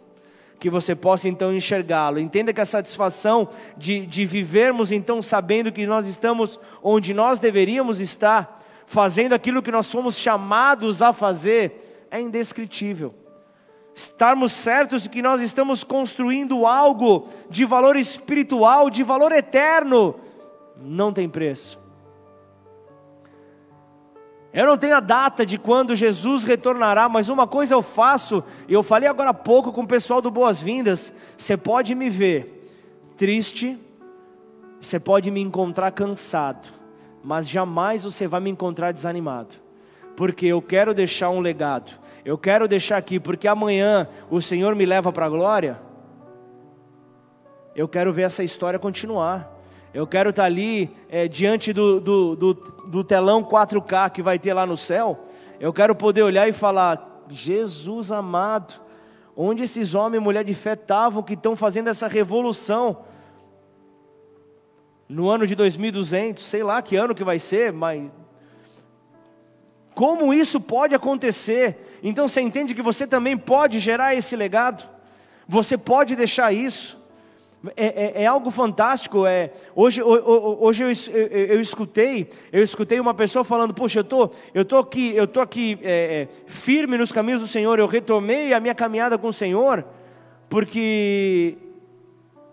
[0.60, 2.20] Que você possa então enxergá-lo.
[2.20, 8.00] Entenda que a satisfação de, de vivermos então sabendo que nós estamos onde nós deveríamos
[8.00, 13.14] estar, fazendo aquilo que nós fomos chamados a fazer, é indescritível.
[13.96, 20.16] Estarmos certos de que nós estamos construindo algo de valor espiritual, de valor eterno,
[20.78, 21.80] não tem preço.
[24.52, 28.84] Eu não tenho a data de quando Jesus retornará, mas uma coisa eu faço, eu
[28.84, 32.70] falei agora há pouco com o pessoal do Boas-Vindas: você pode me ver
[33.18, 33.78] triste,
[34.80, 36.68] você pode me encontrar cansado,
[37.24, 39.56] mas jamais você vai me encontrar desanimado,
[40.16, 41.92] porque eu quero deixar um legado,
[42.26, 45.80] eu quero deixar aqui, porque amanhã o Senhor me leva para a glória,
[47.76, 49.54] eu quero ver essa história continuar.
[49.94, 54.54] Eu quero estar ali é, diante do, do, do, do telão 4K que vai ter
[54.54, 55.26] lá no céu.
[55.60, 58.74] Eu quero poder olhar e falar: Jesus amado,
[59.38, 63.06] onde esses homens e mulher de fé estavam que estão fazendo essa revolução?
[65.08, 68.10] No ano de 2200, sei lá que ano que vai ser, mas
[69.96, 71.98] como isso pode acontecer?
[72.04, 74.88] Então você entende que você também pode gerar esse legado?
[75.48, 77.04] Você pode deixar isso?
[77.76, 79.26] É, é, é, algo fantástico.
[79.26, 84.30] É, hoje hoje eu, eu, eu, escutei eu escutei uma pessoa falando: Poxa, eu tô
[84.54, 87.80] eu tô aqui eu tô aqui é, é, firme nos caminhos do Senhor.
[87.80, 89.86] Eu retomei a minha caminhada com o Senhor
[90.50, 91.58] porque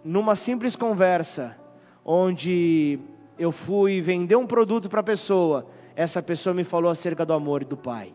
[0.05, 1.57] numa simples conversa
[2.05, 2.99] onde
[3.39, 7.65] eu fui vender um produto para a pessoa, essa pessoa me falou acerca do amor
[7.65, 8.15] do Pai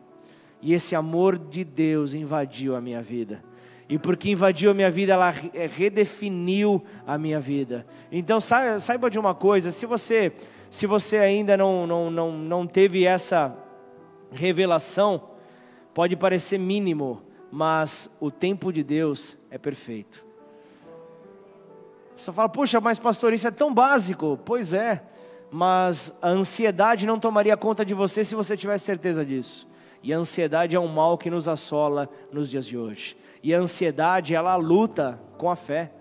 [0.61, 3.43] e esse amor de Deus invadiu a minha vida
[3.89, 7.85] e porque invadiu a minha vida, ela é, redefiniu a minha vida.
[8.11, 10.33] Então saiba de uma coisa: se você,
[10.69, 13.55] se você ainda não, não, não, não teve essa
[14.31, 15.29] revelação,
[15.93, 20.25] pode parecer mínimo, mas o tempo de Deus é perfeito.
[22.13, 24.39] Você fala, puxa, mas pastor, isso é tão básico.
[24.43, 25.03] Pois é,
[25.51, 29.67] mas a ansiedade não tomaria conta de você se você tivesse certeza disso.
[30.03, 33.17] E a ansiedade é um mal que nos assola nos dias de hoje.
[33.41, 35.91] E a ansiedade, ela luta com a fé.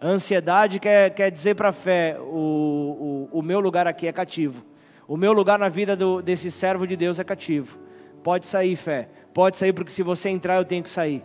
[0.00, 4.12] A ansiedade quer, quer dizer para a fé: o, o, o meu lugar aqui é
[4.12, 4.64] cativo.
[5.06, 7.78] O meu lugar na vida do, desse servo de Deus é cativo.
[8.22, 9.08] Pode sair, fé.
[9.34, 11.24] Pode sair, porque se você entrar, eu tenho que sair.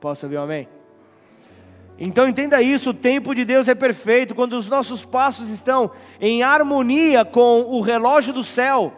[0.00, 0.68] Posso ouvir um amém?
[1.98, 4.34] Então entenda isso: o tempo de Deus é perfeito.
[4.34, 5.90] Quando os nossos passos estão
[6.20, 8.92] em harmonia com o relógio do céu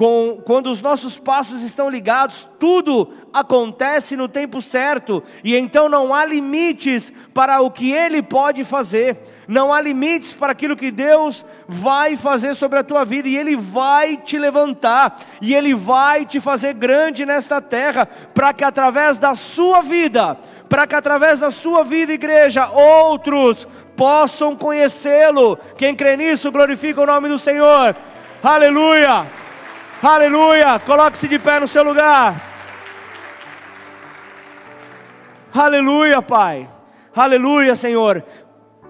[0.00, 6.14] com, quando os nossos passos estão ligados, tudo acontece no tempo certo, e então não
[6.14, 11.44] há limites para o que Ele pode fazer, não há limites para aquilo que Deus
[11.68, 16.40] vai fazer sobre a tua vida, e Ele vai te levantar, e Ele vai te
[16.40, 21.84] fazer grande nesta terra, para que através da sua vida, para que através da sua
[21.84, 25.58] vida, igreja, outros possam conhecê-lo.
[25.76, 27.94] Quem crê nisso, glorifica o nome do Senhor.
[28.42, 29.49] Aleluia.
[30.02, 30.78] Aleluia!
[30.78, 32.34] Coloque-se de pé no seu lugar.
[35.52, 36.66] Aleluia, Pai.
[37.14, 38.24] Aleluia, Senhor.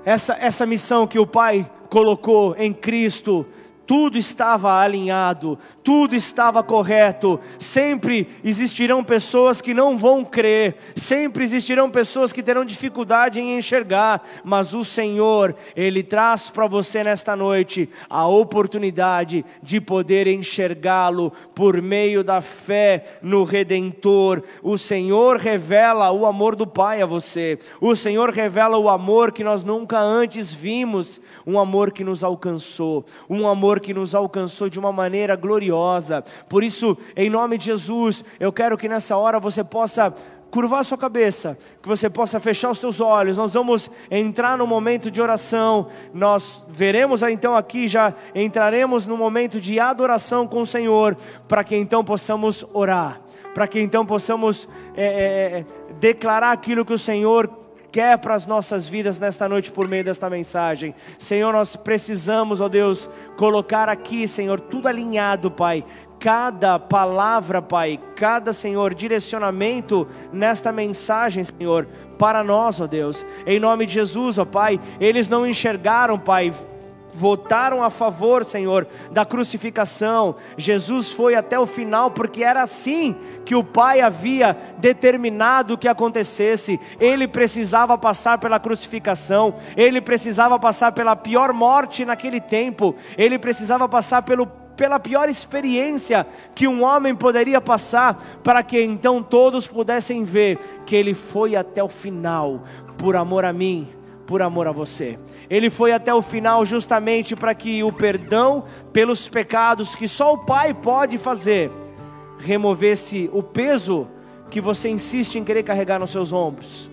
[0.04, 3.44] Essa, essa missão que o Pai colocou em Cristo
[3.90, 7.40] tudo estava alinhado, tudo estava correto.
[7.58, 14.22] Sempre existirão pessoas que não vão crer, sempre existirão pessoas que terão dificuldade em enxergar,
[14.44, 21.82] mas o Senhor, Ele traz para você nesta noite a oportunidade de poder enxergá-lo por
[21.82, 24.44] meio da fé no Redentor.
[24.62, 29.42] O Senhor revela o amor do Pai a você, o Senhor revela o amor que
[29.42, 34.78] nós nunca antes vimos, um amor que nos alcançou, um amor que nos alcançou de
[34.78, 36.22] uma maneira gloriosa.
[36.48, 40.14] Por isso, em nome de Jesus, eu quero que nessa hora você possa
[40.50, 43.38] curvar sua cabeça, que você possa fechar os seus olhos.
[43.38, 45.86] Nós vamos entrar no momento de oração.
[46.12, 51.16] Nós veremos então aqui já entraremos no momento de adoração com o Senhor,
[51.48, 53.20] para que então possamos orar,
[53.54, 57.59] para que então possamos é, é, declarar aquilo que o Senhor
[57.90, 60.94] quer para as nossas vidas nesta noite por meio desta mensagem.
[61.18, 65.84] Senhor, nós precisamos, ó Deus, colocar aqui, Senhor, tudo alinhado, Pai.
[66.18, 71.88] Cada palavra, Pai, cada, Senhor, direcionamento nesta mensagem, Senhor,
[72.18, 76.52] para nós, ó Deus, em nome de Jesus, ó Pai, eles não enxergaram, Pai,
[77.12, 80.36] votaram a favor, Senhor, da crucificação.
[80.56, 86.80] Jesus foi até o final, porque era assim que o Pai havia determinado que acontecesse.
[86.98, 93.88] Ele precisava passar pela crucificação, ele precisava passar pela pior morte naquele tempo, ele precisava
[93.88, 94.46] passar pelo
[94.80, 100.96] pela pior experiência que um homem poderia passar, para que então todos pudessem ver que
[100.96, 102.62] ele foi até o final,
[102.96, 103.90] por amor a mim,
[104.26, 105.18] por amor a você.
[105.50, 110.38] Ele foi até o final justamente para que o perdão pelos pecados que só o
[110.38, 111.72] Pai pode fazer
[112.38, 114.06] removesse o peso
[114.48, 116.88] que você insiste em querer carregar nos seus ombros.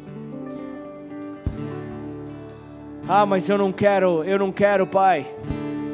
[3.08, 5.26] Ah, mas eu não quero, eu não quero, Pai.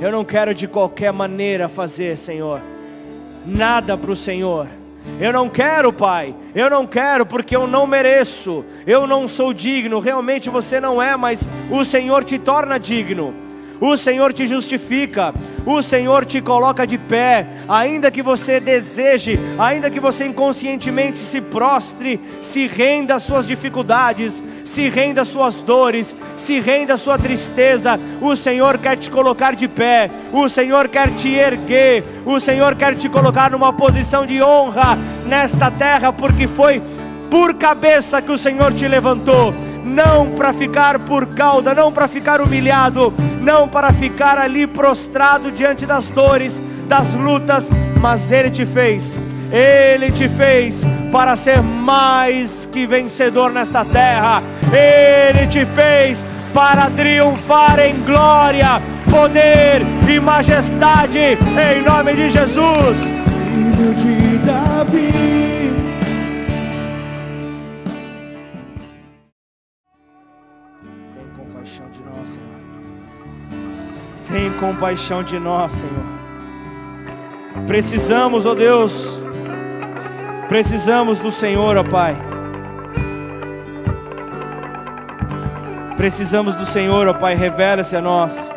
[0.01, 2.59] Eu não quero de qualquer maneira fazer, Senhor.
[3.45, 4.67] Nada para o Senhor.
[5.19, 6.33] Eu não quero, Pai.
[6.55, 8.65] Eu não quero porque eu não mereço.
[8.85, 9.99] Eu não sou digno.
[9.99, 13.33] Realmente você não é, mas o Senhor te torna digno
[13.85, 15.33] o Senhor te justifica,
[15.65, 21.41] o Senhor te coloca de pé, ainda que você deseje, ainda que você inconscientemente se
[21.41, 27.17] prostre, se renda às suas dificuldades, se renda às suas dores, se renda à sua
[27.17, 32.75] tristeza, o Senhor quer te colocar de pé, o Senhor quer te erguer, o Senhor
[32.75, 36.81] quer te colocar numa posição de honra nesta terra, porque foi
[37.29, 39.53] por cabeça que o Senhor te levantou
[39.83, 45.85] não para ficar por cauda, não para ficar humilhado, não para ficar ali prostrado diante
[45.85, 47.69] das dores, das lutas,
[47.99, 49.17] mas Ele te fez,
[49.51, 57.79] Ele te fez para ser mais que vencedor nesta terra, Ele te fez para triunfar
[57.79, 62.97] em glória, poder e majestade, em nome de Jesus.
[62.99, 65.42] Filho de Davi.
[74.33, 76.05] Tem compaixão de nós, Senhor.
[77.67, 79.19] Precisamos, ó oh Deus,
[80.49, 82.15] precisamos do Senhor, ó oh Pai.
[85.95, 88.49] Precisamos do Senhor, ó oh Pai, revela-se a nós.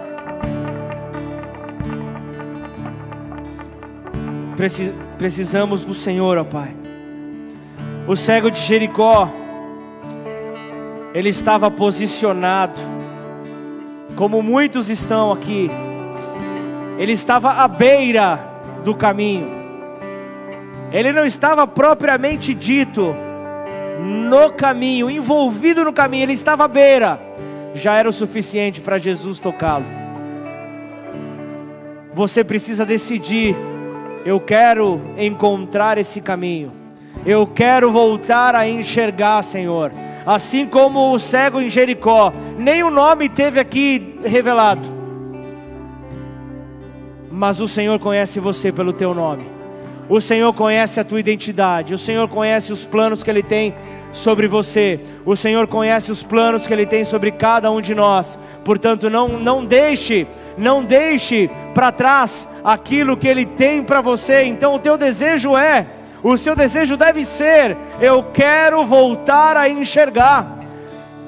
[5.18, 6.74] Precisamos do Senhor, ó Pai.
[8.08, 9.28] O cego de Jericó,
[11.12, 12.95] ele estava posicionado
[14.16, 15.70] como muitos estão aqui,
[16.98, 18.40] ele estava à beira
[18.82, 19.46] do caminho,
[20.90, 23.14] ele não estava propriamente dito
[24.00, 27.20] no caminho, envolvido no caminho, ele estava à beira,
[27.74, 29.84] já era o suficiente para Jesus tocá-lo.
[32.14, 33.54] Você precisa decidir:
[34.24, 36.72] eu quero encontrar esse caminho,
[37.26, 39.92] eu quero voltar a enxergar, Senhor
[40.26, 44.96] assim como o cego em Jericó, nem o nome teve aqui revelado.
[47.30, 49.46] Mas o Senhor conhece você pelo teu nome.
[50.08, 51.94] O Senhor conhece a tua identidade.
[51.94, 53.74] O Senhor conhece os planos que Ele tem
[54.12, 55.00] sobre você.
[55.24, 58.38] O Senhor conhece os planos que Ele tem sobre cada um de nós.
[58.64, 64.44] Portanto, não, não deixe, não deixe para trás aquilo que Ele tem para você.
[64.44, 65.86] Então, o teu desejo é
[66.22, 70.56] o seu desejo deve ser: eu quero voltar a enxergar.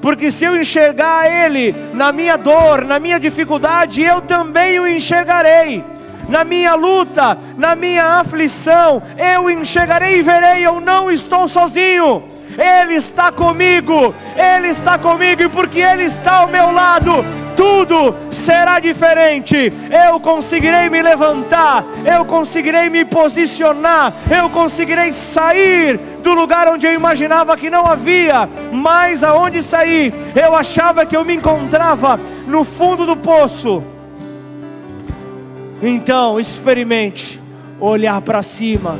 [0.01, 5.83] Porque se eu enxergar Ele na minha dor, na minha dificuldade, eu também o enxergarei.
[6.29, 12.23] Na minha luta, na minha aflição, eu enxergarei e verei, eu não estou sozinho.
[12.57, 17.25] Ele está comigo, Ele está comigo, e porque Ele está ao meu lado,
[17.59, 19.73] tudo será diferente.
[19.91, 26.93] Eu conseguirei me levantar, eu conseguirei me posicionar, eu conseguirei sair do lugar onde eu
[26.93, 30.13] imaginava que não havia mais aonde sair.
[30.41, 33.83] Eu achava que eu me encontrava no fundo do poço.
[35.83, 37.41] Então, experimente
[37.77, 38.97] olhar para cima.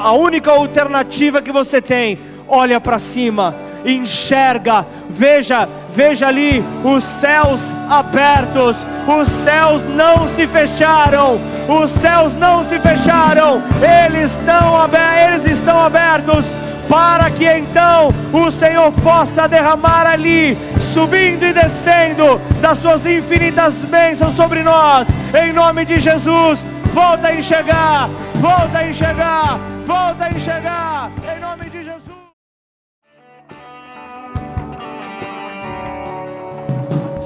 [0.00, 5.68] a única alternativa que você tem, olha para cima, enxerga, veja
[5.98, 13.60] Veja ali os céus abertos, os céus não se fecharam, os céus não se fecharam,
[14.06, 16.46] eles estão abertos, eles estão abertos
[16.88, 20.56] para que então o Senhor possa derramar ali,
[20.94, 26.64] subindo e descendo das suas infinitas bênçãos sobre nós, em nome de Jesus.
[26.94, 31.10] Volta a enxergar, volta a enxergar, volta a enxergar,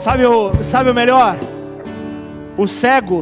[0.02, 1.36] Sabe o, sabe o melhor?
[2.56, 3.20] O cego,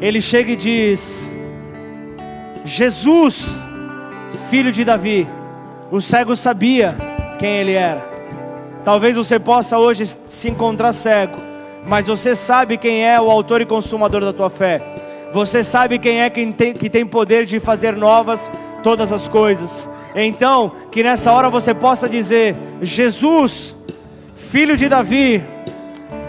[0.00, 1.30] ele chega e diz:
[2.64, 3.62] Jesus,
[4.50, 5.24] filho de Davi.
[5.88, 6.96] O cego sabia
[7.38, 8.04] quem ele era.
[8.82, 11.36] Talvez você possa hoje se encontrar cego,
[11.86, 14.82] mas você sabe quem é o autor e consumador da tua fé.
[15.32, 18.50] Você sabe quem é quem tem, que tem poder de fazer novas
[18.82, 19.88] todas as coisas.
[20.16, 23.76] Então, que nessa hora você possa dizer: Jesus,
[24.50, 25.40] filho de Davi,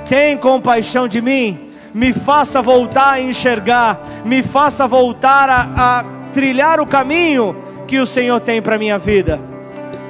[0.09, 6.81] tem compaixão de mim, me faça voltar a enxergar, me faça voltar a, a trilhar
[6.81, 7.55] o caminho
[7.87, 9.39] que o Senhor tem para minha vida.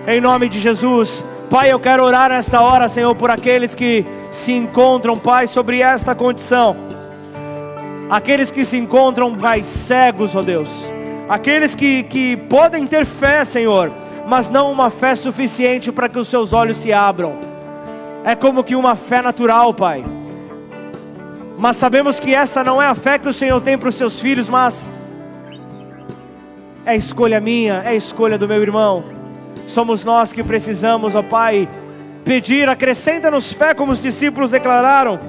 [0.08, 4.54] Em nome de Jesus, Pai, eu quero orar nesta hora, Senhor, por aqueles que se
[4.54, 6.76] encontram, Pai, sobre esta condição.
[8.10, 10.89] Aqueles que se encontram mais cegos, ó Deus
[11.30, 13.93] aqueles que, que podem ter fé, Senhor,
[14.28, 17.49] mas não uma fé suficiente para que os seus olhos se abram.
[18.24, 20.04] É como que uma fé natural, Pai.
[21.58, 24.20] Mas sabemos que essa não é a fé que o Senhor tem para os seus
[24.20, 24.90] filhos, mas
[26.86, 29.04] é escolha minha, é escolha do meu irmão.
[29.68, 31.68] Somos nós que precisamos, ó Pai,
[32.24, 35.20] pedir, acrescenta-nos fé, como os discípulos declararam.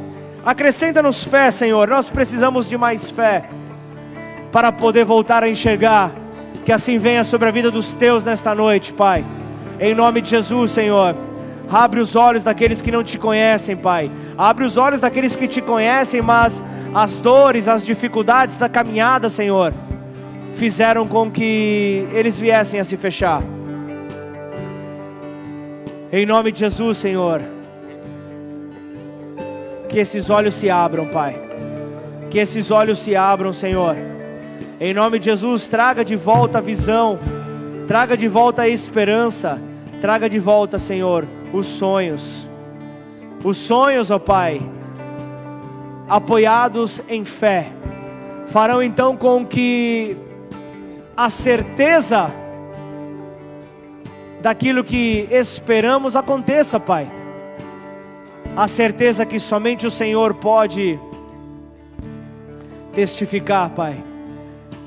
[0.44, 1.88] Acrescenta-nos fé, Senhor.
[1.88, 3.44] Nós precisamos de mais fé
[4.50, 6.12] para poder voltar a enxergar.
[6.64, 9.24] Que assim venha sobre a vida dos teus nesta noite, Pai.
[9.78, 11.14] Em nome de Jesus, Senhor.
[11.70, 14.10] Abre os olhos daqueles que não te conhecem, Pai.
[14.36, 16.62] Abre os olhos daqueles que te conhecem, mas
[16.94, 19.72] as dores, as dificuldades da caminhada, Senhor,
[20.56, 23.42] fizeram com que eles viessem a se fechar.
[26.12, 27.40] Em nome de Jesus, Senhor.
[29.88, 31.40] Que esses olhos se abram, Pai.
[32.28, 33.96] Que esses olhos se abram, Senhor
[34.82, 37.18] em nome de Jesus, traga de volta a visão,
[37.86, 39.60] traga de volta a esperança,
[40.00, 42.48] traga de volta, Senhor, os sonhos.
[43.44, 44.60] Os sonhos, ó Pai,
[46.08, 47.72] apoiados em fé,
[48.46, 50.16] farão então com que
[51.16, 52.26] a certeza
[54.42, 57.10] daquilo que esperamos aconteça, Pai.
[58.56, 60.98] A certeza que somente o Senhor pode
[62.92, 64.10] testificar, Pai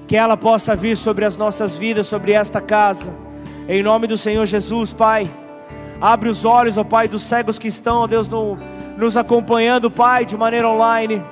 [0.08, 3.12] que ela possa vir sobre as nossas vidas, sobre esta casa,
[3.68, 5.24] em nome do Senhor Jesus, Pai.
[6.02, 8.58] Abre os olhos, ó Pai, dos cegos que estão, ó Deus, no,
[8.98, 11.24] nos acompanhando, Pai, de maneira online.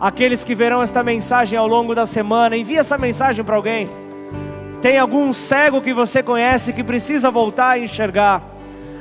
[0.00, 3.88] Aqueles que verão esta mensagem ao longo da semana, envia essa mensagem para alguém.
[4.80, 8.42] Tem algum cego que você conhece que precisa voltar a enxergar?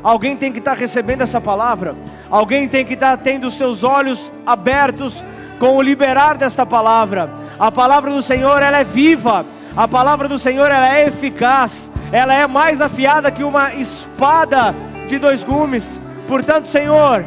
[0.04, 1.96] Alguém tem que estar tá recebendo essa palavra.
[2.30, 5.24] Alguém tem que estar tá tendo seus olhos abertos
[5.58, 7.30] com o liberar desta palavra.
[7.58, 9.46] A palavra do Senhor, ela é viva.
[9.76, 11.90] A palavra do Senhor, ela é eficaz.
[12.12, 14.74] Ela é mais afiada que uma espada
[15.08, 16.02] de dois gumes.
[16.28, 17.26] Portanto, Senhor,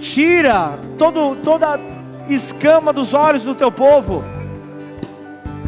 [0.00, 1.78] tira todo, toda
[2.28, 4.24] escama dos olhos do teu povo.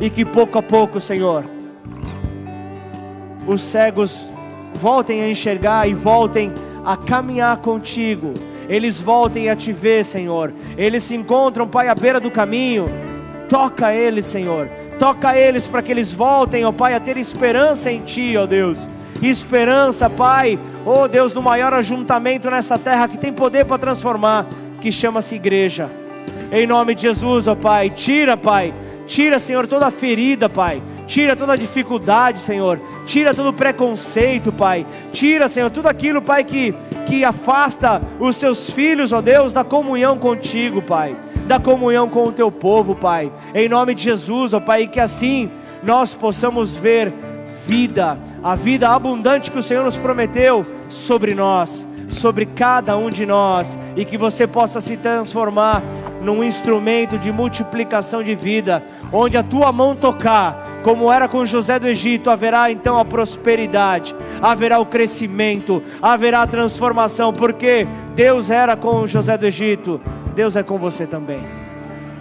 [0.01, 1.45] E que pouco a pouco, Senhor,
[3.47, 4.29] os cegos
[4.75, 6.53] voltem a enxergar e voltem
[6.85, 8.35] a caminhar contigo
[8.69, 10.53] eles voltem a te ver, Senhor.
[10.77, 12.89] Eles se encontram, Pai, à beira do caminho.
[13.49, 14.69] Toca eles, Senhor.
[14.99, 18.89] Toca eles para que eles voltem, ó Pai, a ter esperança em Ti, ó Deus.
[19.23, 24.47] Esperança, Pai, ó Deus, no maior ajuntamento nessa terra que tem poder para transformar,
[24.81, 25.91] que chama-se igreja.
[26.51, 28.73] Em nome de Jesus, ó Pai, tira, Pai,
[29.07, 30.83] tira, Senhor, toda ferida, Pai.
[31.07, 32.81] Tira toda dificuldade, Senhor.
[33.07, 34.85] Tira todo preconceito, Pai.
[35.13, 36.75] Tira, Senhor, tudo aquilo, Pai, que
[37.07, 41.17] que afasta os seus filhos, ó Deus, da comunhão contigo, Pai,
[41.47, 45.51] da comunhão com o teu povo, Pai, em nome de Jesus, ó Pai, que assim
[45.83, 47.13] nós possamos ver
[47.67, 53.27] vida, a vida abundante que o Senhor nos prometeu sobre nós, sobre cada um de
[53.27, 55.83] nós, e que você possa se transformar
[56.23, 58.83] num instrumento de multiplicação de vida,
[59.13, 64.15] onde a tua mão tocar, como era com José do Egito, haverá então a prosperidade,
[64.41, 70.01] haverá o crescimento, haverá a transformação, porque Deus era com José do Egito,
[70.37, 71.41] Deus é com você também.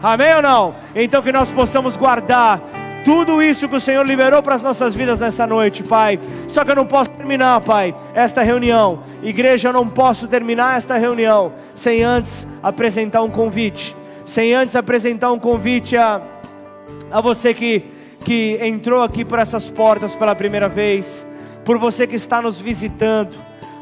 [0.02, 0.76] Amém ou não?
[0.96, 2.62] Então que nós possamos guardar
[3.04, 6.18] tudo isso que o Senhor liberou para as nossas vidas nessa noite, Pai.
[6.48, 9.04] Só que eu não posso terminar, Pai, esta reunião.
[9.22, 13.94] Igreja, eu não posso terminar esta reunião sem antes apresentar um convite.
[14.24, 16.22] Sem antes apresentar um convite a,
[17.12, 17.84] a você que,
[18.24, 21.28] que entrou aqui por essas portas pela primeira vez,
[21.66, 23.36] por você que está nos visitando,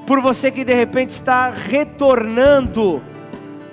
[0.07, 3.12] por você que de repente está retornando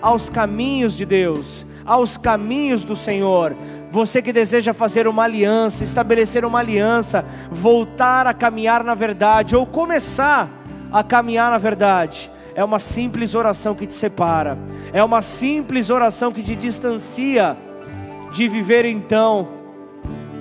[0.01, 3.55] aos caminhos de Deus, aos caminhos do Senhor.
[3.91, 9.67] Você que deseja fazer uma aliança, estabelecer uma aliança, voltar a caminhar na verdade, ou
[9.67, 10.49] começar
[10.93, 14.59] a caminhar na verdade, é uma simples oração que te separa,
[14.93, 17.57] é uma simples oração que te distancia
[18.33, 19.49] de viver então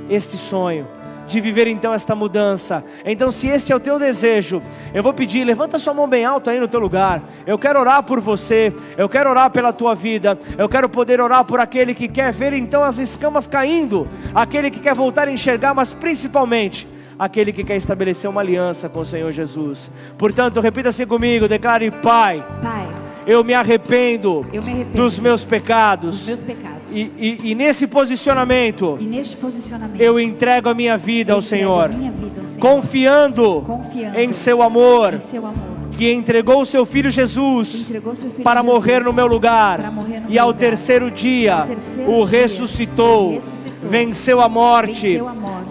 [0.09, 0.87] este sonho,
[1.29, 2.83] de viver então esta mudança.
[3.05, 4.61] Então, se este é o teu desejo,
[4.93, 7.21] eu vou pedir, levanta sua mão bem alto aí no teu lugar.
[7.45, 11.45] Eu quero orar por você, eu quero orar pela tua vida, eu quero poder orar
[11.45, 15.73] por aquele que quer ver então as escamas caindo, aquele que quer voltar a enxergar,
[15.73, 19.91] mas principalmente aquele que quer estabelecer uma aliança com o Senhor Jesus.
[20.17, 22.87] Portanto, repita-se comigo, declare: Pai, Pai,
[23.27, 26.17] eu me arrependo, eu me arrependo dos meus pecados.
[26.17, 26.78] dos meus pecados.
[26.91, 31.89] E, e- e nesse posicionamento, E neste posicionamento, eu entrego a minha vida ao Senhor,
[31.89, 36.65] minha vida ao Senhor, confiando confiando em seu amor, em seu amor, que entregou o
[36.65, 39.79] seu filho Jesus seu filho para Jesus morrer no meu lugar,
[40.29, 40.59] e ao lugar.
[40.59, 43.68] terceiro dia Ao terceiro o dia, ressuscitou, o ressuscitou.
[43.81, 45.21] Venceu a morte,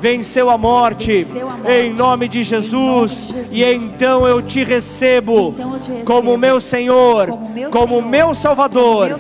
[0.01, 1.27] Venceu a morte.
[1.69, 6.61] em nome de Jesus, e então eu te recebo, Então eu te recebo como meu
[6.61, 7.37] Senhor,
[7.71, 9.17] como meu Salvador.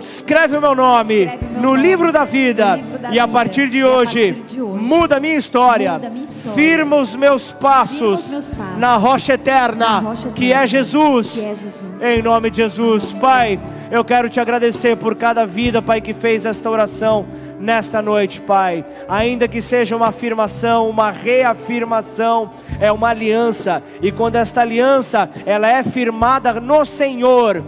[0.00, 1.28] Escreve o meu nome
[1.60, 2.78] no livro da vida.
[3.10, 4.36] e a partir de hoje,
[4.80, 6.00] muda a minha história,
[6.54, 11.38] firma os meus passos, na rocha eterna, é que é Jesus.
[12.00, 13.58] Em nome de Jesus, Pai,
[13.90, 17.26] eu quero te agradecer por cada vida, Pai, que fez esta oração
[17.58, 18.84] nesta noite, Pai.
[19.08, 22.50] Ainda que seja uma afirmação, uma reafirmação,
[22.80, 23.82] é uma aliança.
[24.00, 27.62] E quando esta aliança, ela é firmada no Senhor,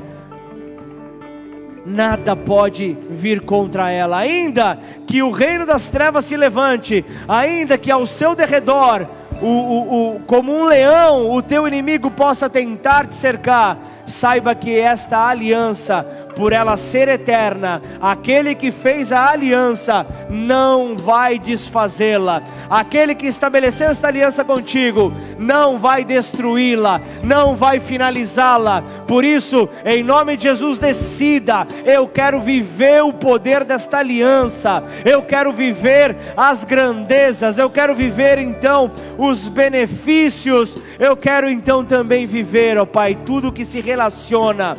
[1.85, 4.19] nada pode vir contra ela.
[4.19, 9.07] Ainda que o reino das trevas se levante, ainda que ao seu derredor,
[9.41, 13.79] o, o, o, como um leão, o teu inimigo possa tentar te cercar,
[14.11, 16.03] saiba que esta aliança,
[16.37, 22.43] por ela ser eterna, aquele que fez a aliança não vai desfazê-la.
[22.69, 28.83] Aquele que estabeleceu esta aliança contigo não vai destruí-la, não vai finalizá-la.
[29.07, 35.23] Por isso, em nome de Jesus, decida: eu quero viver o poder desta aliança, eu
[35.23, 42.79] quero viver as grandezas, eu quero viver então os benefícios, eu quero então também viver,
[42.79, 44.79] ó Pai, tudo que se relaciona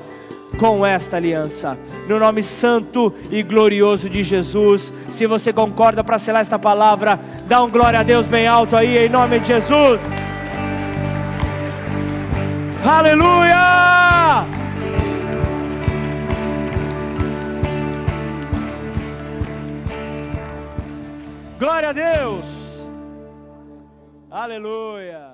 [0.57, 1.77] com esta aliança.
[2.07, 4.91] No nome santo e glorioso de Jesus.
[5.09, 8.97] Se você concorda para selar esta palavra, dá um glória a Deus bem alto aí,
[8.97, 10.01] em nome de Jesus.
[12.83, 13.61] Aleluia!
[21.59, 22.87] Glória a Deus!
[24.31, 25.30] Aleluia!